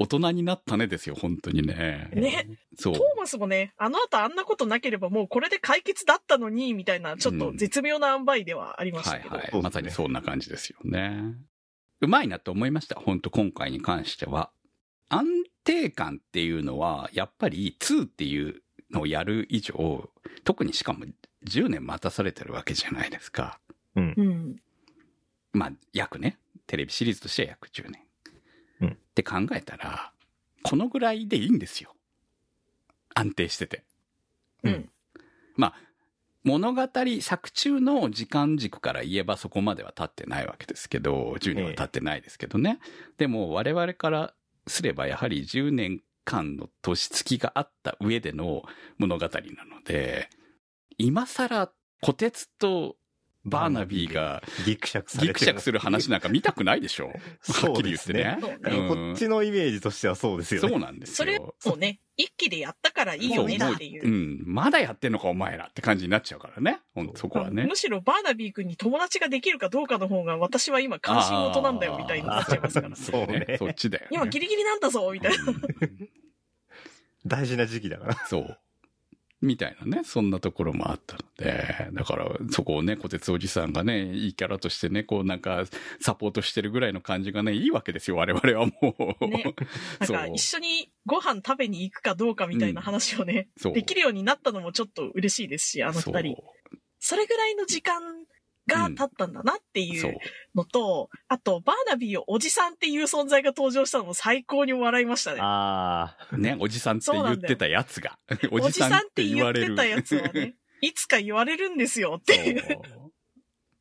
[0.00, 2.08] うん大人になったねですよ、本当にね。
[2.14, 2.46] ね。
[2.78, 3.00] そうト。
[3.00, 9.30] ーマスもね、あの後あんなことなければもうこれで解決だったのに、みたいな、ちょっと絶妙な塩梅ではありましたけど。
[9.30, 9.50] はいはい。
[9.50, 11.34] そうですねまさにそんな感じですよね。
[12.00, 12.98] うまいなと思いました。
[12.98, 14.50] 本当今回に関しては。
[15.10, 15.26] 安
[15.64, 20.08] 定感っていうのは、やっぱり2っていうのをやる以上、
[20.44, 21.04] 特にしかも
[21.46, 23.60] 10年待たされてるわけじゃないですか。
[23.96, 24.56] うん。
[25.52, 26.38] まあ、約ね。
[26.66, 28.09] テレビシリーズとしては約10年。
[28.80, 30.12] うんって考えたら、
[30.62, 31.94] このぐらいでいいんですよ。
[33.14, 33.84] 安定してて。
[34.62, 34.88] うん。
[35.56, 35.74] まあ、
[36.42, 36.88] 物語、
[37.20, 42.78] 作中の時間軸から言えばそこまでは経ってないわけですけど、10年は経ってないですけどね。
[43.18, 44.34] でも我々から
[44.66, 48.62] すればやはり10年間の年月があった上での
[48.98, 49.30] 物語な
[49.64, 50.30] ので、
[50.96, 52.96] 今更、虎鉄と
[53.44, 57.06] バーナビーがギクシャクされてギクシャクする話なんか見たくないでしょ？
[57.48, 58.36] はっきり言ってね。
[58.40, 60.68] そうねうんこっちのイメージとしてはそうですよね。
[60.68, 61.54] そうなんですそれよ。
[61.64, 64.08] をね、一気でやったからいいよねっていうう。
[64.08, 64.42] ん。
[64.44, 66.80] まだやってんのかお前らって感じになっちゃうからね。
[66.94, 67.76] ほんとそこはねむ。
[67.76, 72.94] しろバーナビー君に友達ができるかどうかの方が私は今関心事なんだよみたいになっちゃいますから。
[72.96, 74.08] そうね そっちだよ、ね。
[74.12, 75.44] 今ギリギリなんだぞみたいな。
[75.46, 75.60] うん
[77.26, 78.26] 大事な時期だから。
[78.26, 78.58] そう。
[79.42, 85.64] みたいなね、そんなところもあったので、だからそこをね、小鉄おじさんがね、いいキャラとしてね、こうなんか
[86.00, 89.26] サポートしてるぐらいの感じがね、いいわけですよ、我々はもう。
[89.26, 89.54] ね
[90.00, 93.72] なんか一緒にご飯食べに行くかどうかみたいな話をね、そう。
[93.72, 96.36] できるようになったのもちょっと嬉しいですし、あの二人。
[96.98, 98.02] それぐらいの時間
[98.70, 100.16] が経ったんだなっていそうう。
[100.54, 105.40] のと、あと、バーナビーをおじさんっていう存在が登場したのも最高に笑いましたね。
[105.40, 106.36] ああ。
[106.36, 108.18] ね、おじさんって言ってたやつが。
[108.50, 109.74] お おじさんっじさんってて言われる。
[109.74, 112.80] 言ってたやつはね、いつか言われるんですよっていう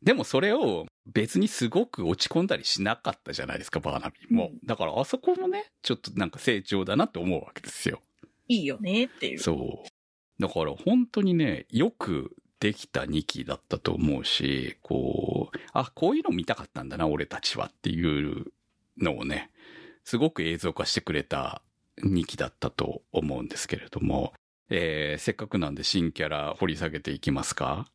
[0.01, 4.49] でもそれを別にすごく落ち込んだりしなかったじゃないですか、バーナビーも。
[4.53, 8.01] うんだからあそこもね、ちょっとなんか成長だなって思うわけですよ。
[8.47, 9.39] いいよねっていう。
[9.39, 10.41] そう。
[10.41, 18.51] だから本当にね、よくできた2期だったと思うし、こう、あ、こういうの見たかったんだな、俺たちはっていう
[18.97, 19.49] のをね、
[20.03, 21.61] すごく映像化してくれた
[22.03, 24.33] 2期だったと思うんですけれども、
[24.69, 27.87] えーせっかくなんで新キャラ掘り下げていきますか？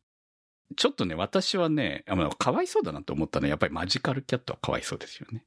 [0.75, 5.45] ちょっとね、私はね、あの、かわいそうだなと思ったのは、やっぱりマジカルキャットはかわいそうですよね。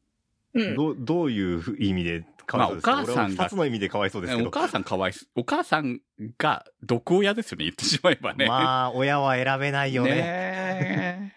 [0.54, 0.76] うん。
[0.76, 2.24] どう、どういう意味で
[2.56, 4.48] まあお母さんがつの意味でかわいそうですけど。
[4.48, 5.40] お母さんかわいそう。
[5.40, 6.00] お母さん
[6.38, 8.46] が毒親ですよね、言ってしまえばね。
[8.48, 10.10] まあ、親は選べないよね。
[10.10, 11.32] ねえ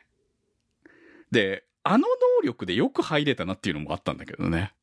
[1.32, 4.74] で、あの能力でよく入れたなっていうのもあったんだけどね。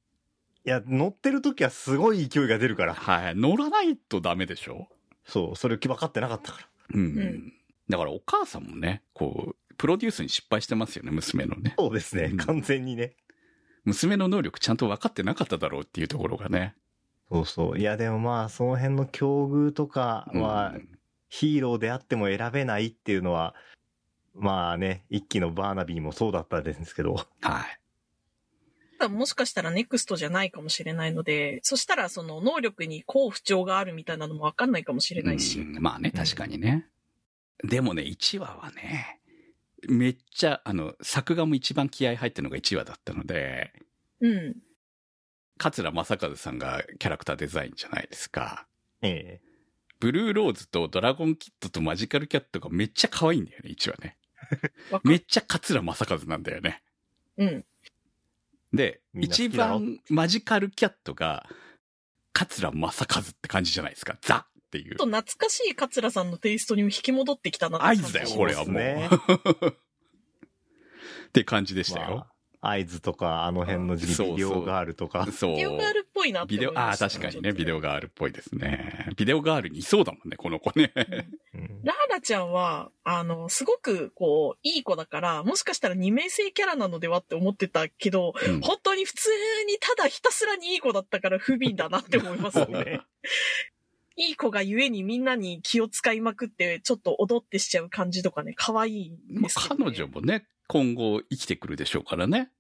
[0.65, 2.95] いや、乗ってる時はすごい勢いが出るから。
[2.95, 3.35] はい。
[3.35, 4.89] 乗らないとダメでしょ？
[5.25, 6.69] そう、それ分かってなかったから。
[6.95, 7.05] うん。
[7.19, 7.53] ん
[7.89, 11.75] だからお母さんもね、こう、プロデュースに失敗してますよね、娘のね。
[11.79, 12.37] そうですねうん。
[12.39, 13.15] 完全にね。
[13.85, 16.75] 娘の能力ちゃんと分かってなかっただろうっていうところがね。
[17.31, 17.79] そうそう。
[17.79, 23.55] いや、でもまあ、その辺の境遇とかは、うんヒーローであっても選べないっていうのは、
[24.35, 27.15] まあね、一期のバーナビーもそうだったんですけど。
[27.15, 27.27] はい。
[28.99, 35.61] ただもしかしたらネクストじゃないかもしれないので、そしたらその能力に好不調があるみたいなのもわかんないかもしれないし。
[35.61, 36.87] うんまあね、確かにね。
[37.63, 39.21] でもね、1話はね、
[39.89, 43.73] めっちゃ、あの、作画も一番気合入ってるのが1話だったので、
[44.21, 44.57] うん。
[45.59, 48.67] 桂正和さんがキャラクターデザインじゃないですか。
[49.03, 49.49] ええ
[50.01, 54.17] ブルーローズとドラゴンキッドとマジカルキャットがめっちゃ可愛いんだよね、1話ね。
[55.03, 56.83] めっちゃ桂正和なんだよね。
[57.37, 57.65] うん。
[58.73, 61.49] で、一番マジカルキャットが、
[62.33, 64.17] 桂正和って感じじゃないですか。
[64.21, 65.17] ザっていうちょっと。
[65.17, 68.75] 懐かしい桂さんのテイストにも引き戻ってきたなって合感じ図だよ、これはもう。
[68.75, 69.09] ね
[71.29, 72.17] って感じでしたよ。
[72.17, 75.29] まあ合図とか、あの辺の時期、ビデオガールとか。
[75.31, 75.51] そう。
[75.53, 79.11] ビデオガールっぽいなってビデオ、ああ、思いました確かにね、ビデオガールっぽいですね。
[79.17, 80.93] ビデオガールにいそうだもんね、この子ね。
[81.55, 89.31] うんラーラちゃんは、あの、すごく、こう、いい子だから、もしかしたら二面性キャラなのではって思ってたけど、うん本当に普通
[89.67, 93.01] にただひたすらにいい子だったから不憫だなって思いますね。
[94.19, 94.25] ね。
[94.27, 99.11] いい子がゆえにみんなに気を使いまくって、ちょっと踊ってしちゃう感じとかね、可愛い
[99.43, 99.85] ですけど、ね。
[99.85, 102.51] 彼女もね、今後生きてくるでしょうからね。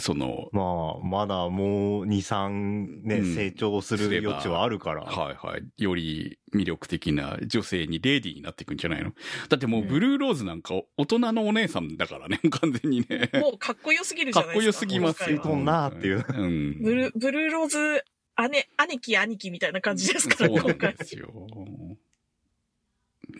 [0.00, 5.02] その、まあ、まだもう2、3ね、うん成長する余地はあるから。
[5.02, 5.82] はいはい。
[5.82, 9.12] より魅力的な女性にレディーになっていくんじゃないの？
[9.48, 13.30] だってもうブルーローズなんか大人のお姉さんだからね、 完全にね。
[13.34, 14.80] もうかっこよすぎるじゃかっこよないですか。
[14.80, 15.40] すぎますよ。
[15.42, 16.82] 今回はとんなっていううん。
[16.82, 18.04] ブルー、ブルーローズ、
[18.48, 20.46] 姉、兄貴兄貴みたいな感じですか？
[20.46, 20.94] ら、そうなん今回。
[20.94, 21.32] ですよ。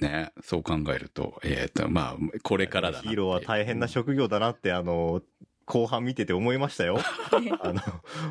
[0.00, 5.22] ね、そう考えると、えっ、と、まあ、これからだヒーローは大変な職業だなって、あの、
[5.64, 6.98] 後半見てて思いましたよ。
[7.60, 7.80] あの、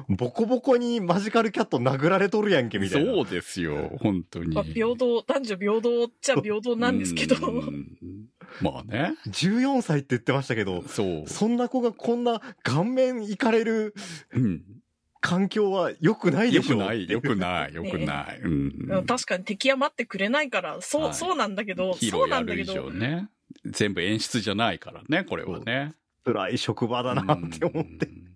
[0.10, 3.12] ボコボコにマジカルキャット殴られとるやんけ、みたいな。
[3.12, 4.56] そうですよ、本当に。
[4.56, 7.36] まあ、平等、男女平等っちゃ平等なんですけど。
[7.48, 7.98] うん
[8.62, 9.14] まあね。
[9.28, 11.28] 14歳って言ってましたけど、そう。
[11.28, 13.94] そんな子がこんな顔面いかれる
[14.32, 14.64] うん。
[15.22, 17.36] 環境は良くないでしょよくない、よくい。
[17.36, 18.40] ない、よくない。
[18.44, 18.88] うん。
[18.90, 23.30] うん確かに敵は待ってくれないから、そう、はいそうなんだけど、そうなんだけど上、ね。
[23.66, 25.94] 全部演出じゃないからね、これはね。
[26.24, 28.06] 辛い職場だなって思って。
[28.06, 28.28] うん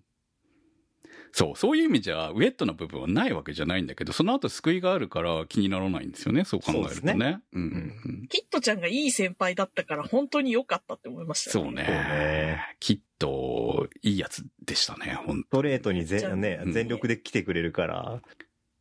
[1.32, 7.40] そう、そういう意味じゃ、ウェットな部分はないわけじゃないんだけど、その後救いがあるから気にならないんですよね、そう考えるとそうね。
[7.52, 7.66] うんう
[8.24, 12.76] んキットちゃんがいい先輩だったから、本当に良かったって思いましたよそうねそうね。
[12.80, 18.22] きっと、いいやつでしたね、ほんストレートにぜじゃあねうん、全力で来てくれるから、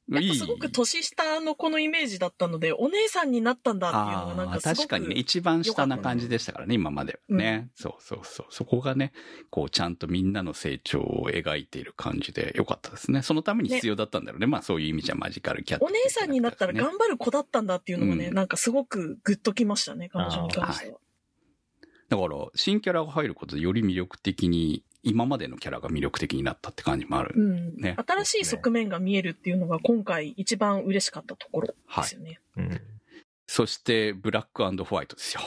[0.09, 4.77] やっぱすごく年下の子のイメージだったので、お姉さんになったんだっていうのがなんかすごく。
[4.77, 7.69] 確かにね、一番下な感じでしたからね、今まではね。
[7.75, 8.47] そうそうそう。
[8.49, 9.13] そこがね、
[9.49, 13.21] こう、ちゃんとみんなの成長を描いている感じでよかったですね。
[13.21, 14.47] そのために必要だったんだろうね。
[14.47, 20.97] まあ、そういう意味じゃマジカルキャットお姉さんになったらね頑張る子だったんだっていうのもね、うんなんかすごくグッときましたね、彼女に関しては。
[22.11, 27.33] だから、新キャラが入ることでより魅力的に、今までのキャラが魅力的になったって感じもある。
[27.37, 32.41] うんね新しい側面が見えるっていうのが今回一番嬉しかったところですよね。
[32.57, 32.81] うん。
[33.47, 35.41] そして、ブラックホワイトですよ。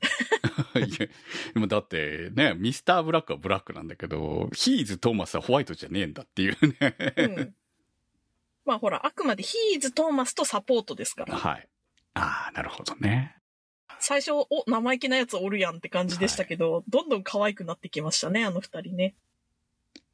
[0.76, 1.08] いや
[1.54, 6.96] でもだってね、ミスターブラックはブラックなんだけど、ヒーズ・トーマスはホワイトじゃねえんだっていうね。
[7.16, 7.54] うん。
[8.64, 11.36] まあほら、あくまでヒーズ・トーマスとサポートですから。
[11.36, 11.68] はい。
[12.14, 13.37] ああ、なるほどね。
[14.00, 19.14] 最初、お、生意気なやつおるやんって感じでしたけど、どんどん可愛くなってきましたね、あの二人ね。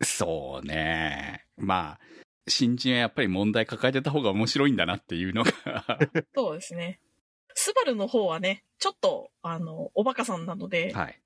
[0.02, 1.46] そうね。
[1.56, 2.00] まあ、
[2.48, 5.52] 新人はやっぱり問題抱えてた方が面白いんだなっていうのが、
[6.34, 7.00] そうですね。
[7.54, 11.20] スバルの方はね、ちょっと、あの、おバカさんなので、はい。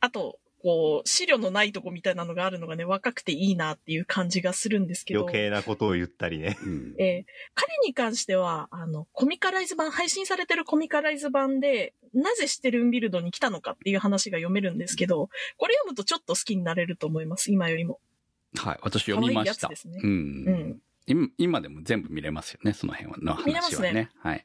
[0.00, 6.56] あと、こう、資料のないとこみたいなのがあるのがね、若くていいなっていう感じがするんですけど余、計なことを言ったりね。
[6.62, 6.94] うん。
[6.98, 18.00] えー彼に関しては、あの、コミカライズ版、配信されてるコミカライズ版で、なぜシテルンビルドに来たのかっていう話が読めるんですけど、これ読むとちょっと好きになれると思います、今よりも。
[18.56, 18.78] はい。
[18.82, 19.68] 私読みました。
[19.68, 20.06] 可愛いやつですねう。
[20.06, 20.14] うん
[20.70, 20.80] ん。
[21.06, 23.88] 今今でも全部見れますよね、その辺はの見れま話はね。
[23.88, 24.44] すねはい。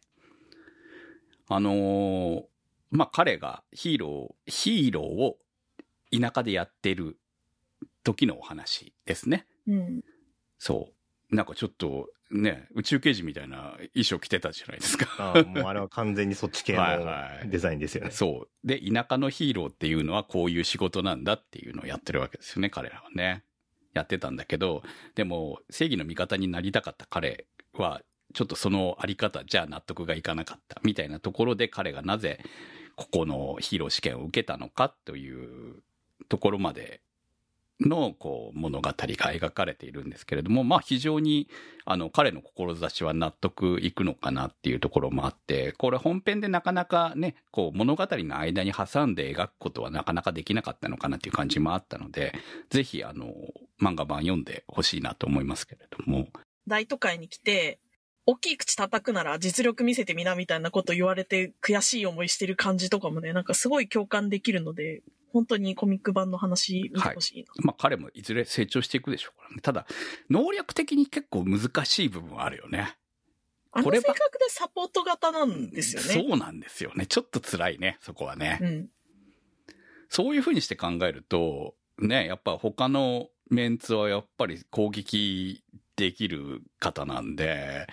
[1.49, 2.43] あのー
[2.89, 5.37] まあ、彼がヒーロー、ヒーローを
[6.11, 7.17] 田舎でやってる
[8.03, 9.45] 時のお話ですね。
[9.67, 10.01] うん。
[10.57, 10.89] そ
[11.31, 11.35] う。
[11.35, 15.07] なんかちょっとね、宇宙刑事みたいな衣装着てたじゃないですか。
[15.17, 18.11] ああもうあれは完全にそっち系 はいはいのデザインですよね。
[18.11, 18.67] そう。
[18.67, 23.43] で、田舎のヒーローっていうのはこういう仕事なんだっていうのをやってるわけですよね、彼らはね。
[23.93, 24.83] やってたんだけど、
[25.15, 32.43] でも正義の味方になりたかった彼は、ちょっとそのあり方じゃ納得がいかなかったみたいなところで彼がなぜ
[32.95, 35.81] ここのヒーロー試験を受けたのかという
[36.29, 37.01] ところまで
[37.79, 41.47] のこう物語が描かれているんですけれども、まあ非常に
[41.85, 52.33] あの彼の志は納得いくのかなっていうところもあって、これ本編でなかなかね、こう物語の間に挟んで描くことはなかなかできなかったのかなっていう感じもあったので、
[52.69, 53.33] ぜひあの
[53.81, 56.27] 漫画版読んでほしいなと思いますけれども、
[56.67, 57.79] 大都会に来て、
[58.25, 65.01] 大きい口叩くなら実力見せてみなみたいなこと言われて悔しい思いしてる感じとかもね、なんかすごい共感できるので、
[65.31, 67.51] 本当にコミック版の話見てほしいな。
[67.63, 69.61] まあ彼もいずれ成長していくでしょうからね。
[69.61, 69.85] ただ、
[70.29, 72.97] 能力的に結構難しい部分はあるよね。
[73.71, 76.07] あのこれば性格でサポート型なんですよね。
[76.29, 77.05] そうなんですよね。
[77.05, 78.59] ちょっと辛いね、そこはね。
[78.61, 78.89] うん。
[80.09, 85.63] そういうふうにして考えると、ね、やっぱ他のメンツはやっぱり攻撃
[85.95, 87.87] できる方なんで、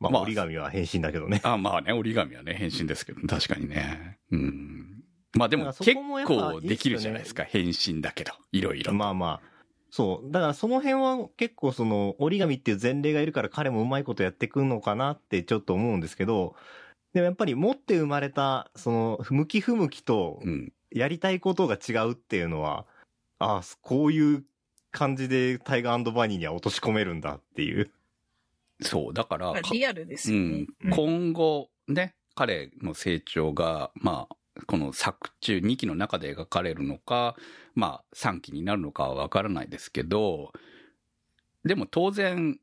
[0.00, 1.40] まあまあ、折り紙は変身だけどね。
[1.44, 4.18] あまあね、折り紙はね、変身ですけど、確かにね。
[4.30, 4.97] うん。
[5.34, 5.94] まあでも結
[6.26, 8.92] 構できるじゃないですか、変身だけど、いろいろ。
[8.92, 9.58] まあまあ。
[9.90, 10.30] そう。
[10.30, 16.54] だからその辺は結構その折り紙っていう前例がいるから彼もうまいことやってくんのかなってちょっと思うんですけど、
[17.14, 20.72] でもやっぱり持って生まれた、その、向き不向きとうん。
[20.90, 22.86] やりたいことが違うっていうのは、
[23.38, 24.44] ああ、こういう
[24.90, 27.90] 感じでタイガーバニーには落とし込めるんだっていう。
[28.80, 30.90] そう、だから、かリアルですうよねん。。
[30.90, 37.36] 今後、ね、彼の成長が、まあ、この作中2期の中で描かれるのか、
[37.74, 40.52] まあ3期になるのかはわからないですけど、
[41.64, 42.58] でも当然、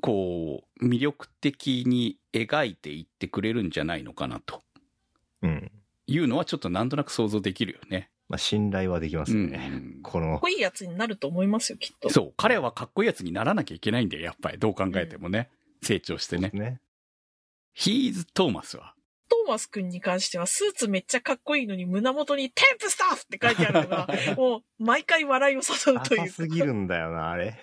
[0.00, 4.62] こう、魅力的に描いていってくれるんじゃないのかなと
[5.42, 5.72] うん。
[6.06, 8.10] いうのはちょっとなんとなく想像できるよね。
[8.28, 9.70] まあ、信頼はできますうんね。
[10.02, 12.10] こかっのこ、いいやつになると思いますよ、きっと。
[12.10, 14.58] そう、彼はかっこいいやつにならなきゃいけないんだよ、やっぱり。
[14.58, 15.50] どう考えてもね。
[15.82, 16.50] 成長してね。
[16.52, 16.80] ね。
[17.72, 18.94] ヒーズ・トーマスは。
[19.28, 26.22] トーマス君に関しては、スーツめっちゃかっこいいのに胸元にテンプスタッフって書いてあるのが、 もう毎回笑いを誘うというか。
[26.24, 27.60] 浅すぎるんだよな、あれ。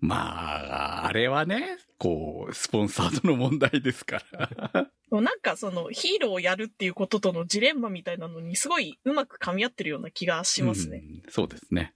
[0.00, 4.90] まあ、あれはね、こう、スポンサードの問題ですから。
[5.10, 10.98] もうなんかそのヒーローをやるっていうこととのジレンマみたいなのにすごいうまく噛み合ってるような気がしますね。
[10.98, 11.94] うんそうですね。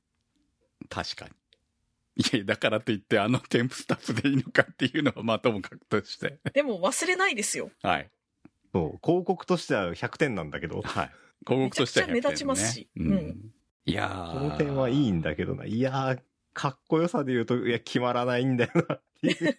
[0.88, 1.32] 確かに。
[2.16, 6.38] いや、だからといって、あの添付スタッフでいいのかっていうのは、まあ、ともかくとして。
[6.52, 7.70] でも忘れないですよ。
[7.82, 8.10] はい。
[8.72, 11.10] そう、広告としては100点なんだけど、はい。
[11.46, 12.88] 広告としては100点、ね、目立ちますし。
[12.96, 13.14] ううん。
[13.14, 13.36] ん。
[13.84, 14.32] いやー。
[14.32, 15.64] この点はいいんだけどな。
[15.66, 16.20] いやー、
[16.54, 18.94] かっこよさで言うと、いや、決まらないんだよな。
[18.94, 19.58] っていう。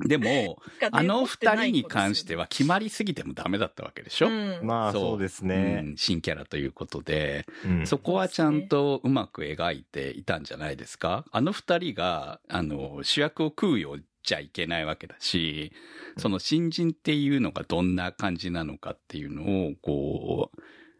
[0.00, 0.58] でも、
[0.92, 4.60] あの二人に関しては、は決まりすぎてもダメだったわけでしょ、うん。
[4.62, 5.82] まあ、そうですうね。
[5.82, 5.96] ん。
[5.96, 7.86] 新キャラということで、うん。
[7.86, 11.24] そこはちゃんとうまく描いていたんじゃないですか？
[11.32, 15.72] あの二人が、あの、主役を食うようじゃいけないわけだし、
[16.16, 20.50] その新人っていうのがどんな感じなのかっていうのを、こ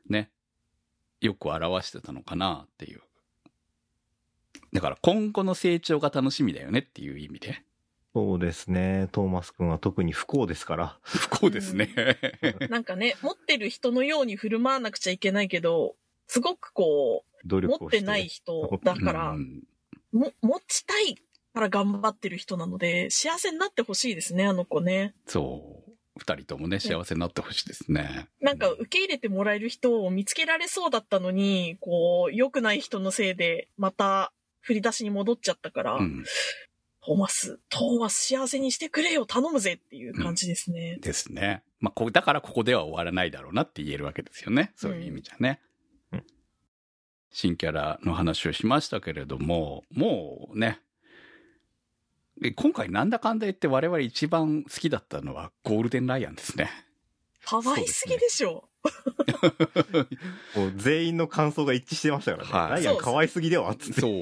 [0.09, 0.31] う、ね、
[1.21, 3.01] よく表してたのかなっていう。
[4.73, 7.63] だから今後の成長が楽しみだよねっていう意味で。
[8.15, 9.09] そうですね。
[9.13, 10.99] トーマス君は特に不幸ですから。
[11.03, 11.95] 不幸ですね。
[12.69, 15.95] なんかね、持ってる人のように振る舞わなくちゃいけないけど、
[16.27, 17.79] すごくこう、努力。
[17.81, 19.63] 持ってない人だから、うん
[20.13, 21.17] も、持ちたい
[21.59, 25.15] から頑張ってる人なので、幸せになってほしいですね、あの子ね。
[25.27, 25.93] そう。
[26.17, 28.29] 二人ともね、幸せになってほしいですね。
[28.41, 36.25] なんか受け入れてもらえる人を見つけられそうだったのに、こう、良くない人のせいで、また振り出しに戻っちゃったから、うん。
[37.05, 40.99] トーマス、トーマス幸せにしてくれよ、頼むぜっていう感じですね。
[41.01, 41.63] ですね。
[41.81, 44.73] まあ、こだからここでは終わらないだろうなって言えるわけですよね。
[44.77, 45.61] そういう意味じゃね。
[46.13, 46.25] うん
[47.31, 50.88] 新キャラの話をしましたけれども、もうね、え
[52.57, 56.71] 今回なんだかんだ言って我々一番好きだったのはゴールデンライアンですね。
[57.45, 58.69] 可愛すぎでしょ？
[60.55, 62.53] もう全員の感想が一致してましたからね。
[62.53, 64.01] はいライアン可愛すぎではっつって。
[64.01, 64.13] そう。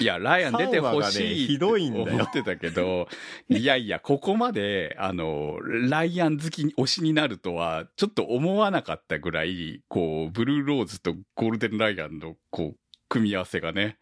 [0.00, 3.08] いや、ライアン出てほしいひどいんだよ思ってたけど、
[3.48, 12.76] いやいや、ここまで、あの、ライアン好きに推しになるとは、ちょっと思わなかったぐらい、こう、ブルーローズとゴールデンライアンの、こう、
[13.08, 13.98] 組み合わせがね、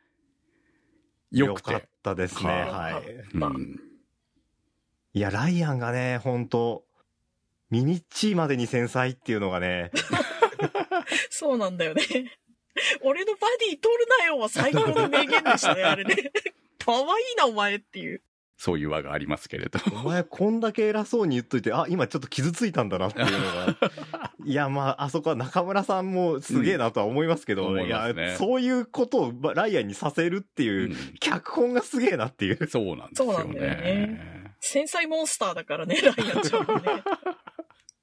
[1.31, 1.73] 良くて。
[1.73, 2.51] かったですね。
[2.51, 3.05] はいはい。
[3.35, 3.81] うん
[5.13, 6.85] いや、ライアンがね、本当
[7.69, 9.91] ミミッチーまでに繊細っていうのがね、
[11.31, 12.03] そうなんだよね。
[13.03, 16.31] 俺のバディ取るなよは最高の名言でしたね、あれね。
[16.79, 18.23] 可愛いな、お前っていう。
[18.61, 19.81] そういう輪がありますけれど。
[19.91, 23.79] お前こんだけ偉そうに言っといて、あ、今ちょっと傷ついたんだなっていうのが。
[24.45, 32.67] いや、まあ、あそこは中村さんもすげえなとは思いますけど、うん思いいますねや、そういうことをまライアンにさせるっていうう、ん脚本がすげえなっていう。
[32.67, 33.35] そうなんですよね。
[33.35, 37.03] そうなんだよね繊細モンスターだからね、ライアンちゃんはね。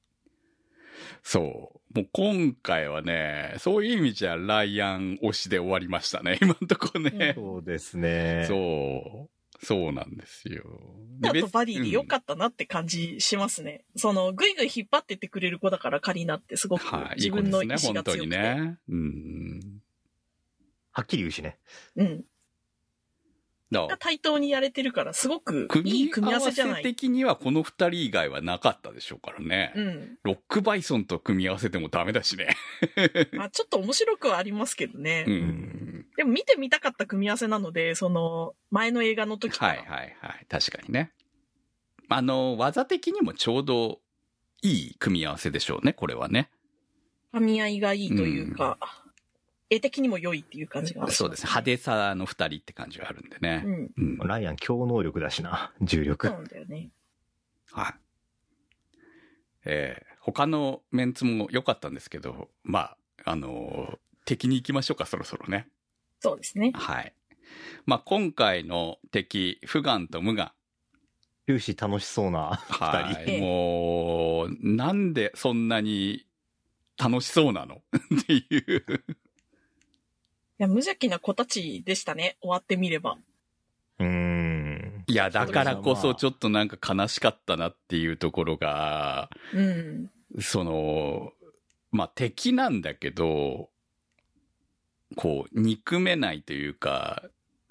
[1.21, 1.39] そ
[1.93, 1.99] う。
[1.99, 6.39] もう今回はね、そういう意味じゃライアン推しで終わりましたね。
[6.41, 7.33] 今んとこね。
[7.35, 8.45] そうですね。
[8.47, 9.36] そう。
[9.61, 10.63] そうなんですよ。
[11.23, 13.85] あとバディで良かっったなって感じしますね。
[13.95, 17.21] その、ぐいぐい引っ張ってってくれる子だから、カリーナってすごくはい。
[17.21, 18.37] いい自分の意子ですね、本当に志が強くて。
[18.37, 18.77] ね。
[18.89, 19.59] うん。
[20.91, 21.57] はっきり言うしね。
[21.95, 22.23] うん。
[23.71, 26.83] だから対等にやれてるから、すごくいい組み合わせじゃない。
[26.83, 29.73] 的にはこの二人以外はなかったでしょうからね。
[29.75, 30.17] うん。
[30.23, 32.55] ロックバイソンと組み合わせてもダメだしね。
[33.33, 35.25] まあちょっと面白くはありますけどね。
[35.27, 36.05] うん。
[36.15, 39.73] でも見てみたかった組み合わせなので、その、前の映画の時から。
[39.73, 40.45] はいはいはい。
[40.47, 41.11] 確かにね。
[42.09, 43.99] あの、技的にもちょうど
[44.61, 46.49] いい組み合わせでしょうね、これはね。
[47.33, 48.77] 噛み合いがいいというか、
[49.69, 51.49] 絵的にも良いっていう感じがしますそうですね。
[51.49, 53.69] 派手さの二人って感じがあるんでねう。
[53.69, 53.91] ん。
[53.97, 54.27] うん。
[54.27, 56.29] ライアン強能力だしな、重そう力。
[56.31, 56.89] なんだよね。
[57.71, 57.93] はい。
[59.65, 65.69] えー他のメンツも良かったんですけど、まあ、あのー敵に行きましょうか、そろそろね。
[66.19, 66.73] そうですね。
[66.75, 67.13] はい。
[67.85, 70.51] まあ、今回の敵、フガンとムガン。
[71.45, 72.81] 終始楽しそうな二人。
[72.81, 73.39] はい。
[73.39, 76.25] もう、なんでそんなに
[76.97, 77.75] 楽しそうなの？
[77.75, 78.83] っていう。
[80.59, 82.37] いや、無邪気な子たちでしたね。
[82.41, 83.17] 終わってみれば。
[83.99, 85.03] うーん。
[85.07, 90.09] いや、だからこそちょっとなんか悲しかったなっていうところが、うん。
[90.39, 91.31] その、
[91.91, 93.69] まあ敵なんだけど、
[95.15, 97.23] こう、憎めないというか、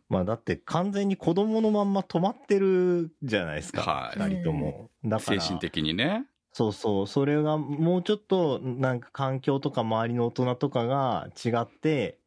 [0.08, 3.82] まあだって完全に子供のまんま止まってるじゃないですか。
[3.82, 4.90] はい二人とも。
[5.04, 5.40] だから。
[5.40, 6.26] 精神的にね。
[6.52, 7.06] そうそう。
[7.06, 12.18] それがもうちょっとなんか環境とか周りの大人とかが違って、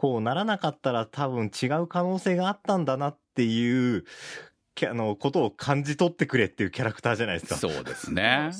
[0.00, 4.06] こうならなかったら多分違う可能性があったんだなっていう、
[4.74, 7.56] きあの、ことを感じ取ってくれっていうキャラクターじゃないですか。
[7.56, 8.50] そうですね。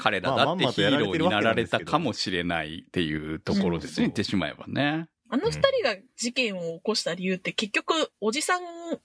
[0.00, 4.06] 彼らだってヒーローになられたかもしれないっていうところですね。
[4.06, 5.06] うん言ってしまえばね。
[5.28, 8.62] あの二人が事件を起こした理由って結局、おじさん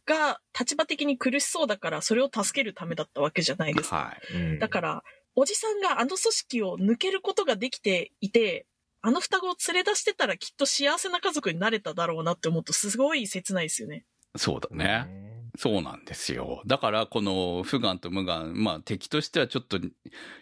[0.07, 3.95] が立場的に苦しそうだから、それを助けるためだったわけじゃないですか。
[3.97, 4.35] はい。
[4.35, 5.03] うんだから、
[5.35, 8.65] おじさんがあの組織を抜けることができていて、
[9.07, 14.03] あの双子を連れ出してたらきっと幸せな家族になれただろうなって思うとすごい切ないですよね。
[14.35, 15.07] そうだね。
[15.57, 16.61] そうなんですよ。
[16.67, 19.79] だから、このフガンとムガン、まあ敵としてはちょっと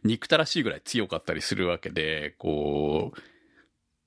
[0.04, 3.14] 憎たらしいぐらい強かったりするわけで、こ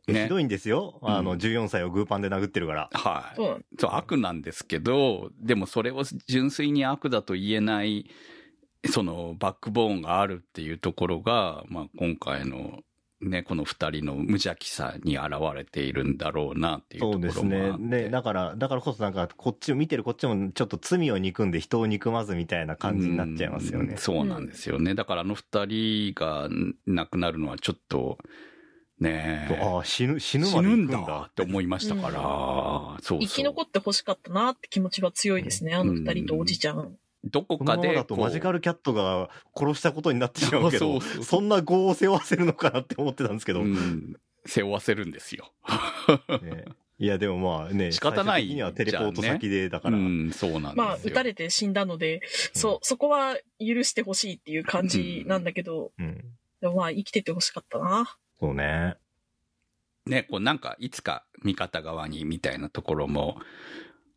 [0.09, 0.99] う、ねひどいんですよ。
[1.03, 2.91] あの、うん14歳をグーパンで殴ってるから。
[2.93, 3.37] はい。
[3.37, 8.11] そうなんそう、悪なんですけど、でもそれを純粋に悪だと言えない、
[8.91, 12.81] そのバックボーンがあるっていうところが、まあ今回の
[13.21, 17.79] ね、この二人の無邪気さに現れているんだろうなっていうところもあそうです。
[17.79, 18.03] ね。
[18.05, 23.99] で、だから、だからこそなんか、こっちを見てるこっちもちょっと罪を憎んで人を憎まずみたいな感じになっちゃいますよねうん。
[23.99, 24.95] そうなんですよね。
[24.95, 26.49] だからあの二人が
[26.87, 28.19] 亡くなるのはちょっと、
[29.01, 33.19] ねえああ、死ぬ、死ぬ死ぬんまで行くんだだって思いましたから、そうそう。
[33.21, 36.97] 生き残って欲しかったなって気持ちは強いですね、あの二人とおじちゃん。
[37.25, 43.61] どここのままかでこう、だとマジカルキャットが殺したことになってしまうけど、 そうそうそうそんな業を背負わせるのかなって思ってたんですけど。
[43.61, 44.17] うん、
[44.47, 45.53] 背負わせるんですよ。
[46.43, 46.65] ね
[47.01, 50.75] いや、でもまあね、 仕方ないにはテレポート先で、だから、うん、そうなんですよ。
[50.77, 56.25] まあ、撃たれて死んだので、そう、そこは許してほしいっていう感じなんだけど、うん。
[56.61, 58.17] でもまあ、生きててほしかったな。
[58.41, 58.97] そうね。
[60.07, 63.39] ね、こうなんか、いつか味方側にみたいなところも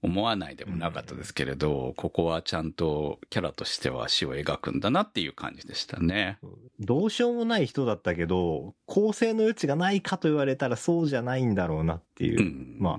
[0.04, 6.40] 思わないでもなかったですけれど、ここはちゃんとキャラとしては死を描くんだなっていう感じでしたね。
[6.80, 12.40] どうしようもない人だったけど、構成の余地がないかと言われたらそうじゃないんだろうなっていう。
[12.40, 12.78] うん。
[12.80, 12.98] まあ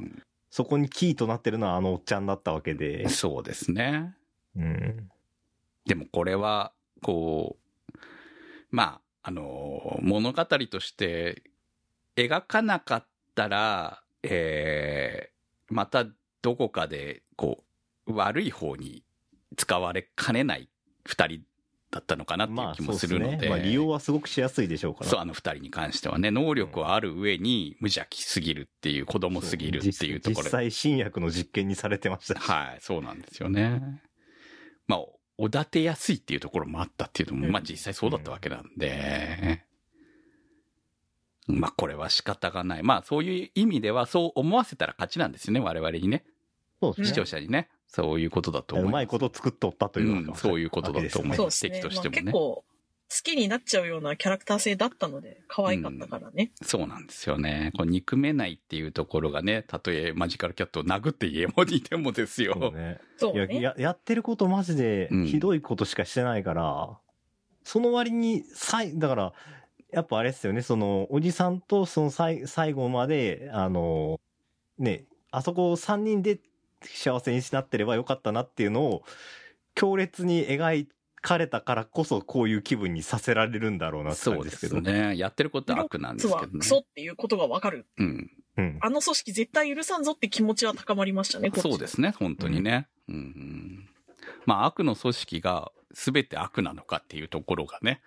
[0.53, 3.09] そこにキーとなってるのはあのおっちゃんだったわけで。
[3.09, 4.14] そうですね。
[4.55, 5.11] うん。
[5.86, 7.98] でもこれは、こう、
[8.70, 11.42] まあ、あの、物語として
[12.16, 16.07] 描かなかったら、えー、また
[16.43, 17.64] どこかで、こ
[18.07, 19.05] う、悪い方に
[19.57, 20.68] 使われかねない
[21.07, 21.40] 二人
[21.90, 23.26] だったのかなっていう気もするので。
[23.26, 23.51] まあですね。
[23.51, 25.11] まあ利用はすごくしやすいでしょうから。
[25.11, 32.51] そう、あの二人に関してはね、能力はある上に無邪気すぎるっていう、子供すぎるっていうところ実際新薬の実験にされてましたし。
[32.51, 34.01] はい、そうなんですよね。
[34.88, 35.01] まあ、
[35.38, 39.64] おだてやすいっていうところもあったっていうのも、うんまあ実際そうだったわけなんで、
[41.47, 42.82] まあこれは仕方がない。
[42.82, 46.24] まあそういう意味ではそう思わせたら勝ちなんですよね、我々にね。
[46.92, 47.16] 視そうですね。
[47.16, 47.68] 聴者にね。
[47.86, 48.90] そういうことだと思います。
[48.90, 51.70] うまいこと作っとったといううんそういうことだと思いそうまですすね。
[51.72, 52.64] まあ、敵としてもね結構、
[53.12, 56.52] 好きになっちゃうようなキャラクター性だったので、可愛かったからね。
[56.62, 57.70] そうなんですよね。
[57.76, 62.56] こう憎めないっていうところがね、たとえマジカルキャットを殴って家もにてもですよ。
[62.58, 63.00] そうね。
[63.18, 63.60] そうね。
[63.60, 66.98] や、やってることマジでうんひどいことしかしてないから、
[67.64, 69.32] その割に、さい、だから、
[69.92, 74.20] やっぱあれですよね、その、おじさんとその最最後まで、あの、
[74.78, 76.40] ね、あそこを3人で
[76.84, 79.04] 幸せになってればよかったなっていうのを、
[79.74, 80.86] 強烈に描
[81.22, 84.76] かれたからこそ、こういう気分にさせられるんだろうなってそうで感じですけど。
[84.76, 85.16] すね。
[85.16, 86.66] やってることは悪なんですけどねク。
[86.66, 87.86] ソっていうことがわかる。
[87.98, 88.30] うん。
[88.58, 88.78] うん。
[88.80, 92.88] あの組織絶対許さんぞって気持ちは高まりましたね、そうですね、本当にね。
[93.08, 93.88] うん、うん。
[94.46, 98.00] まあ、悪の組織が全て悪なのかっていうところがね。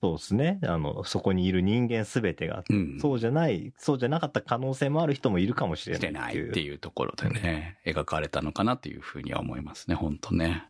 [0.00, 0.60] そうですね。
[0.62, 2.98] あの、そこにいる人間すべてが、うん。
[3.00, 10.68] そうじゃない、そうじゃなかった可能性もある人もいるかもしれしてないないっていうところでね、描かれたのかなっていうふうには思いますね、本当ね。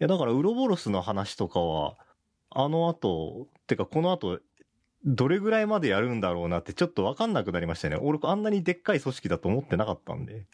[0.00, 1.96] いや、だから、ウロボロスの話とかは、
[2.50, 4.40] あの後、てか、この後、
[5.04, 7.96] どれぐらいまでやるんだろうなって、ちょっとわかんなくなりましたね。
[7.96, 10.46] 俺、あんなにでっかい組織だと思ってなかったんで。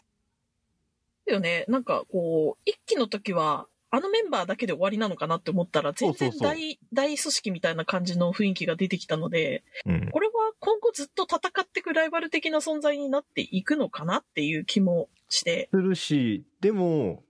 [1.27, 1.65] だよね。
[1.67, 10.09] なんかこう、一期の時は、あのメンバーだけで終わりなのかなって思ったら、全然大、大組織みたいな感じの雰囲気が出てきたので、うん。
[10.11, 17.23] これは今後ずっと戦っていくライバル的な存在になっていくのかなっていう気もして、するし、でも、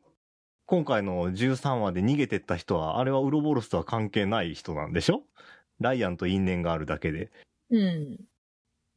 [0.66, 5.24] 今回の13話で逃げてった人は、あれはウロボロスとは関係ない人なんでしょ？
[5.80, 7.32] ライアンと因縁があるだけで。
[7.72, 8.18] うん。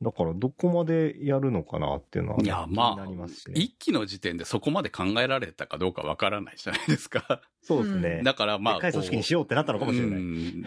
[0.03, 3.61] だから、どこまでやるのかなっていうのはね、いや、ま気になりますしあ、ね。
[3.61, 7.41] 一期の時点でそこまで考えられたかどうかわからないじゃないですか。
[7.63, 8.23] そうですね。
[8.25, 10.21] だからまあ、でっかい組織にしようってなったのかもしれない。
[10.21, 10.65] うん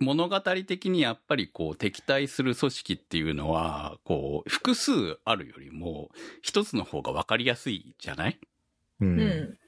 [0.00, 4.92] 物語的にやっぱりこう敵対する組織っていうのは、こう、複数
[5.24, 6.10] あるよりも、
[6.42, 8.38] 一つの方が分かりやすいじゃない？
[9.00, 9.06] う。
[9.06, 9.58] うんん。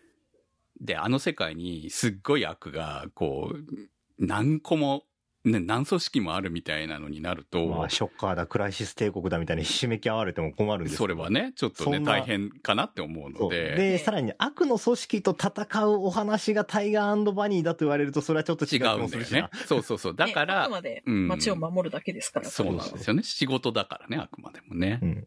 [0.80, 3.56] で、あの世界にすっごい悪が、こう、
[4.18, 5.04] 何個も、
[5.46, 19.48] ね、何組織もあるみたいなのになると、まあ、ショッカーだ、クライシス帝国だみたいにひしめき合われても困るんですそれはね、ちょっとね、大変かなって思うので、で、さらに悪の組織と戦うお話がタイガーバニーだと言われると、それはちょっと違違うんだよね。
[19.66, 20.14] そうそうそう。
[20.16, 22.48] だからねあく、までうん街を守るだけですから。
[22.48, 23.22] そうなんですよね。
[23.22, 24.98] 仕事だからね、あくまでもね。
[25.00, 25.26] うん。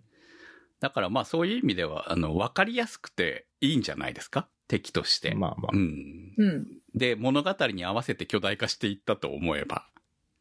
[0.81, 4.49] だからまあそういう意味では、あの、わかりやすくていいんじゃないですか？
[4.67, 5.33] 敵として。
[5.33, 5.77] まあまあう。
[5.77, 6.33] ん。
[6.37, 6.67] うん。
[6.93, 9.87] で、物語に合わせて巨大化していったと思えば。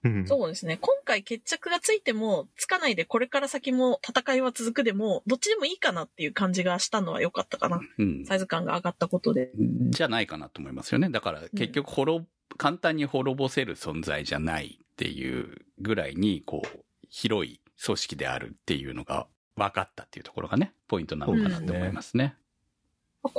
[0.05, 0.79] うんそうですね。
[0.81, 7.81] 今回決着がついても、つかないでこれから先も戦いは続くでも、どっちでもいいかなっていう感じがしたのは良かったかな。
[7.99, 8.25] うん。
[8.25, 9.51] サイズ感が上がったことで。
[9.91, 11.11] じゃないかなと思いますよね。
[11.11, 12.27] だから結局滅、
[12.57, 19.27] 簡単に滅ぼせる存在じゃないっていうぐらいに、こう、広い組織であるっていうのが
[19.57, 22.37] 分かったっていうところがね、ポイントなのかなと思いますね。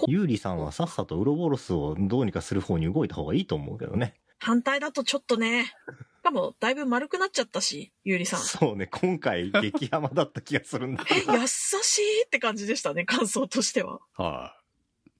[0.07, 4.18] ユーリさんはさっさとウロボロスをどうにかする方に動いた方がいいと思うけどね。
[4.39, 5.71] 反対だとちょっとね、し
[6.23, 8.39] かもだいぶ丸くなっちゃったし、ゆうりさん。
[8.39, 11.35] そうね、今回 激ヤだった気がするんだけえ、ど。
[11.35, 13.99] 優しいって感じでしたね、感想としては。
[14.15, 14.55] は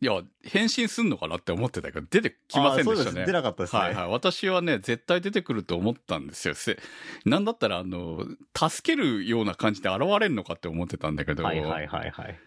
[0.02, 3.26] い、いや、変身すんのかなって思ってたけど、出てきませんでしたね。
[3.26, 3.82] 出なかったですね。
[3.82, 4.08] はいはい。
[4.08, 6.56] 私はね、絶対出てくると思ったんですよ。
[6.56, 6.78] せ
[7.26, 8.26] なんだったら、あの、
[8.58, 12.40] 助けるような感じで現れるのかって思ってたんだけど、はいはいはいはい。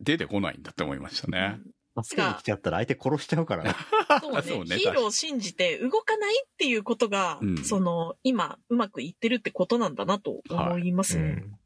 [0.00, 1.60] 出てこないんだって思いましたね。
[2.00, 3.74] 助けに来ちゃったら相手殺しちゃうからね。
[4.20, 11.24] そうねそうねヒーローを信じて動かないっていうことが、うんその、今、うまくいってるってことなんだなと思いますね。
[11.24, 11.58] うん。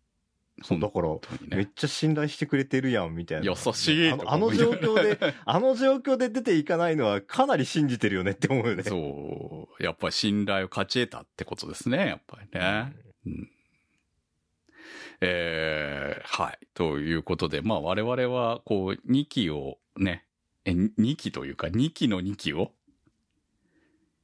[0.62, 1.18] そう、だから、ね
[1.48, 3.46] めっちゃ信頼してくれてるやん、みたいな。
[3.46, 8.82] 優しいあのあの状況で、 あの状況で出ていかないのはかなり信じてるよねって思うよね。
[8.82, 9.82] そう。
[9.82, 12.92] やっぱり信頼を勝ち得たってことですね、やっぱりね。
[13.26, 13.50] うん
[15.20, 16.58] えーはい。
[16.74, 20.26] ということで、まあ我々は、こう、2期をね、
[20.64, 22.72] え、2期というか、2期の2期を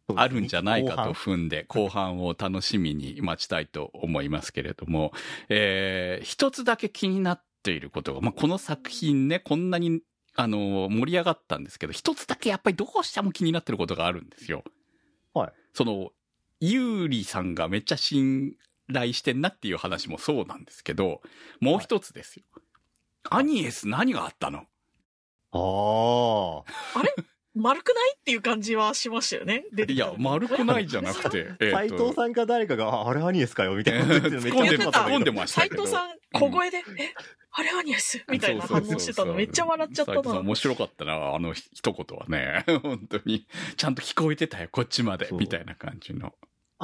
[0.09, 5.13] うんあるんじゃないかと踏んで、後半を楽しみに待ちたいと思いますけれども、
[5.49, 10.01] えー一つだけ気になっていることが、まあ、この作品ね、こんなに、
[10.35, 14.65] あの、盛り上がったんですけど、一つだけやっぱりどうしても気になってることがあるんですよ。
[15.35, 15.53] はい。
[15.73, 16.11] その、
[16.61, 18.57] ゆうりさんがめっちゃ信
[18.93, 21.21] 頼してんなっていう話もそうなんですけど、
[21.61, 22.45] もう一つですよ。
[23.31, 24.67] アニエス何があったの？
[25.53, 26.63] あ
[26.99, 27.33] あ。
[27.55, 29.65] 丸くないっていう感じはしましたよね。
[29.73, 36.83] 出ていや丸くないじゃなくて、 斎藤さんか誰かが、ああれアニエスかよ、みたいなめっちゃ突っ込んでましたけど斎藤さん、小声で、え、
[37.51, 40.17] あれはニュースみたいな反応してたのめっちゃ笑っちゃったな。
[40.17, 42.65] 斉藤さん面白かったな、あの一言はね。
[42.83, 43.47] 本当に。
[43.77, 46.35] ちゃんと聞こえてたよ、こっちまでみたいな感じの。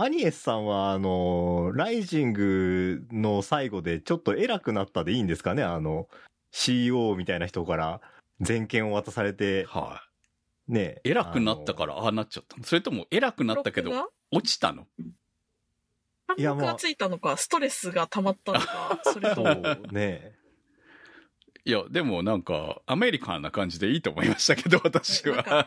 [0.00, 5.64] アニエスさんは、あの、ライジングの最後でちょっと偉くなったでいいんですかね？
[5.64, 6.06] あの、
[6.52, 8.00] CEO みたいな人から
[8.40, 10.04] 全権を渡されて、は
[10.68, 11.00] ね。
[11.02, 11.10] い。
[11.10, 12.62] 偉くなったからああなっちゃったの？
[12.62, 14.06] それとも偉くなったけど、が？
[14.30, 14.86] 落ちたの？
[16.28, 19.58] 反いやまあがついたのか、ストレスが溜まったのか、それとも、そ
[19.90, 20.36] うね。
[21.64, 25.66] いや、でもなんか、アメリカンな感じでいいと思いましたけど、私は。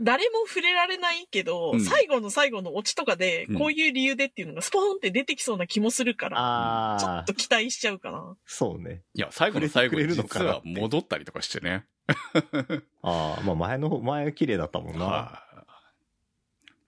[0.00, 6.36] 誰も触れられないけど、うん最後の最後のオチとかでうん、こういう理由でっていうのがスポーンって出てきそうな気もするから、
[7.00, 8.36] ちょああっと、期待しちゃうかな。
[8.46, 9.02] そうね。
[9.14, 11.86] いや、最後の最後に触れてくれるのかな実は戻ったりとかしてね。
[13.02, 15.04] ああ、まあ前の方、前綺麗だったもんな。
[15.04, 15.44] は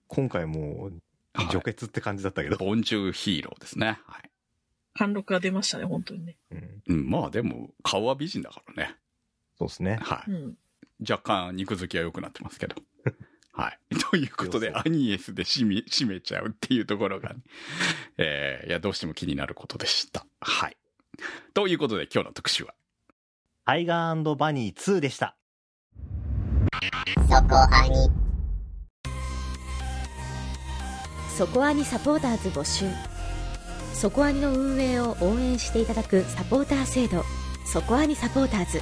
[0.07, 0.93] 今回もう、
[1.35, 2.57] はい除血って感じだったけど。
[2.57, 3.99] ボンジューヒーローですね。
[4.05, 4.29] はい。
[4.93, 6.37] 貫禄が出ましたね、本当にね。
[6.51, 8.95] うん、うん、まあでも、顔は美人だからね。
[9.57, 9.97] そうですね。
[9.99, 10.31] はい。
[10.31, 10.57] うん。
[11.09, 12.75] 若干肉付きは良くなってますけど。
[13.53, 13.79] はい。
[14.11, 17.41] ということで、アニエスで締め、締めちゃうっていうところが、ね、
[18.17, 20.25] えー、いや、どうしても気になることでした。
[20.41, 20.77] はい。
[21.53, 22.73] ということで、今日の特集は、
[23.65, 25.37] タイガーバニー2でした。
[27.29, 28.23] そこアニ
[31.37, 32.85] そこアニサポーターズ募集
[33.93, 37.23] そこアニの運営を応援していただくサポーター制度
[37.65, 38.81] そこアニサポーターズ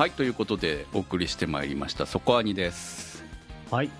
[0.00, 3.22] はいということでお送りしてまいりました「そこアニ」です
[3.70, 3.88] はい。
[3.88, 3.90] い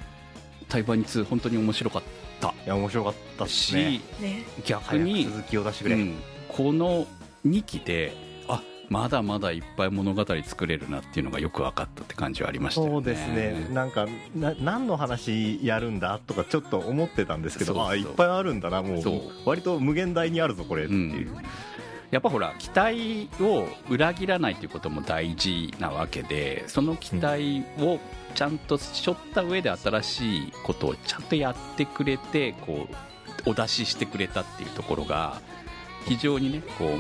[0.67, 2.03] 対バニ2本当に面白かっ
[2.41, 4.01] たや、面白かったし、ね。
[4.19, 4.45] ね。
[4.65, 5.97] 逆に、続きを出してくれ。
[5.97, 6.15] うん、
[6.49, 7.07] この
[7.47, 8.17] 2期で
[8.49, 13.69] あまだまだいっぱい物語作れるなっていうのがよく分かったって感じはありましたよねそうですね。
[13.71, 19.21] なんか、な、何の話やるんだとかちょっと思ってたんですけど、そうそうあ、いっぱいあるんだな、もうそう。
[19.45, 21.37] 割と無限大にあるぞ、これっていう。
[22.11, 28.01] やっぱほら期待を裏切らないということも大事なわけでその期待を
[28.35, 32.89] ちゃんと背負った上で新しいことをちゃんとやってくれてこ
[33.47, 35.41] うお出ししてくれたっていうところが
[36.07, 36.97] 非常にねこ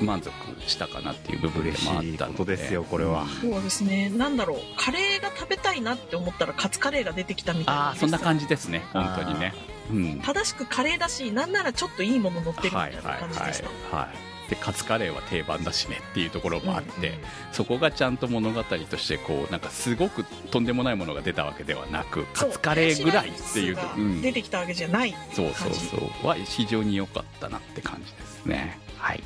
[0.00, 0.30] う満足
[0.68, 3.26] したかなっていう部分でもあったのでことですよ、これは。
[3.40, 4.10] そうですね。
[4.10, 4.58] なんだろう。
[4.76, 7.88] カレーが食べたいなって思ったらカツカレーが出てきたみたいな。
[7.88, 9.54] ああそんな感じですね本当にね
[9.90, 13.96] うん正しくカレーだし、なんならちょっといいもの乗ってるみたはいいなはいはい感じでした。
[13.96, 17.14] はいでカツカレーは定番だしねっていうところもあって、
[17.52, 23.76] そこがちゃんと物語としてこうなんかすごくとんでもないものが出たわけではなくカツカレーぐらいっていう
[24.22, 25.14] 出てきたわけじゃない。
[25.32, 26.26] そうそうそう。
[26.26, 28.78] は非常に良かったなって感じですね。
[28.98, 29.22] はい。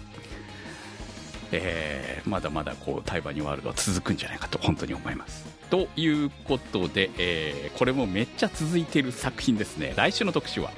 [1.52, 5.44] えーまだまだこう対バニワールドは続くんじゃないかと本当に思います。
[5.70, 9.92] ということで、えーこれもめっちゃ続いてる作品ですね。
[9.96, 10.70] 来週の特集は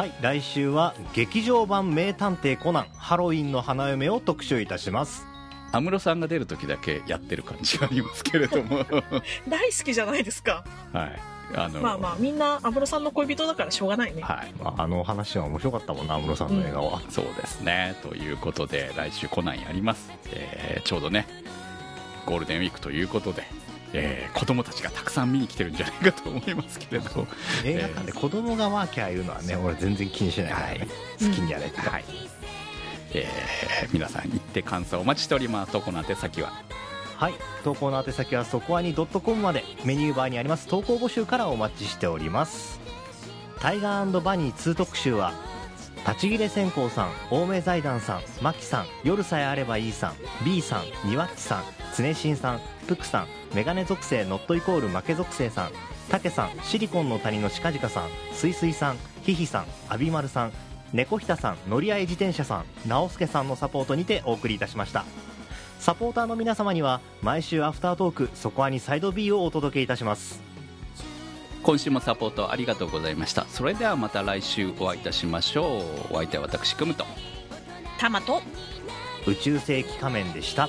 [0.00, 5.26] はい、来週は劇場版名探偵コナンハロウィンの花嫁を特集いたします。
[5.72, 8.78] 安室さんが出る時だけやってる感じがありますけれども
[9.46, 10.64] 大好きじゃないですか。
[10.94, 11.20] はい
[11.54, 14.22] あのまあまあ、みんな安室さんの恋人だからしょうがないね。
[14.22, 17.02] はいまあ、あの話は面白かったもんな、安室さんの映画は。
[17.10, 21.26] そうですねということで来週コナンやります、えーちょうどね
[22.24, 23.42] ゴールデンウィークということで、
[23.92, 27.26] えー子供たちがたくさん見に来てるんじゃないかと思いますけれど。
[27.64, 30.78] 映画館で子供がワーキャー言うのはね、俺全然気にしないからね。
[30.78, 30.88] はい。
[31.28, 31.80] 好きにやれって。
[31.80, 32.04] はい、
[33.14, 35.72] えー皆さん行って感想お待ちしております。
[35.72, 36.52] とこの宛先は？
[37.16, 37.34] はい、
[37.64, 39.64] 投稿の宛先はそこアニ .com まで。
[39.84, 40.68] メニューバーにあります。
[40.68, 42.80] 投稿募集からお待ちしております。
[43.58, 45.34] タイガーバニー2特集は
[46.06, 51.64] 立ち切れ線香さん青梅財団さんマキさん夜さえあればいいさん B さんニワッチさん
[51.96, 55.70] 常新さんプクさんメガネ属性ノットイコール負け属性さん
[56.08, 60.52] タケさんシリコンの谷のシカジカさんスイスイさんヒヒさんアビマルさん
[60.92, 65.04] 猫ひたさん乗り合い自転車さん直輔さんのサポートにてお送りいたしました。
[65.78, 70.49] サポーターの皆様には毎週アフタートークそこアニサイド B をお届けいたします。
[71.62, 73.46] 今週もサポートありがとうございました。
[73.46, 75.80] それではまた来週お会いいたしましょ
[76.10, 76.14] う。
[76.14, 77.04] お相手は私クムと。
[77.98, 78.40] タマと、
[79.26, 80.68] 宇宙世紀仮面でした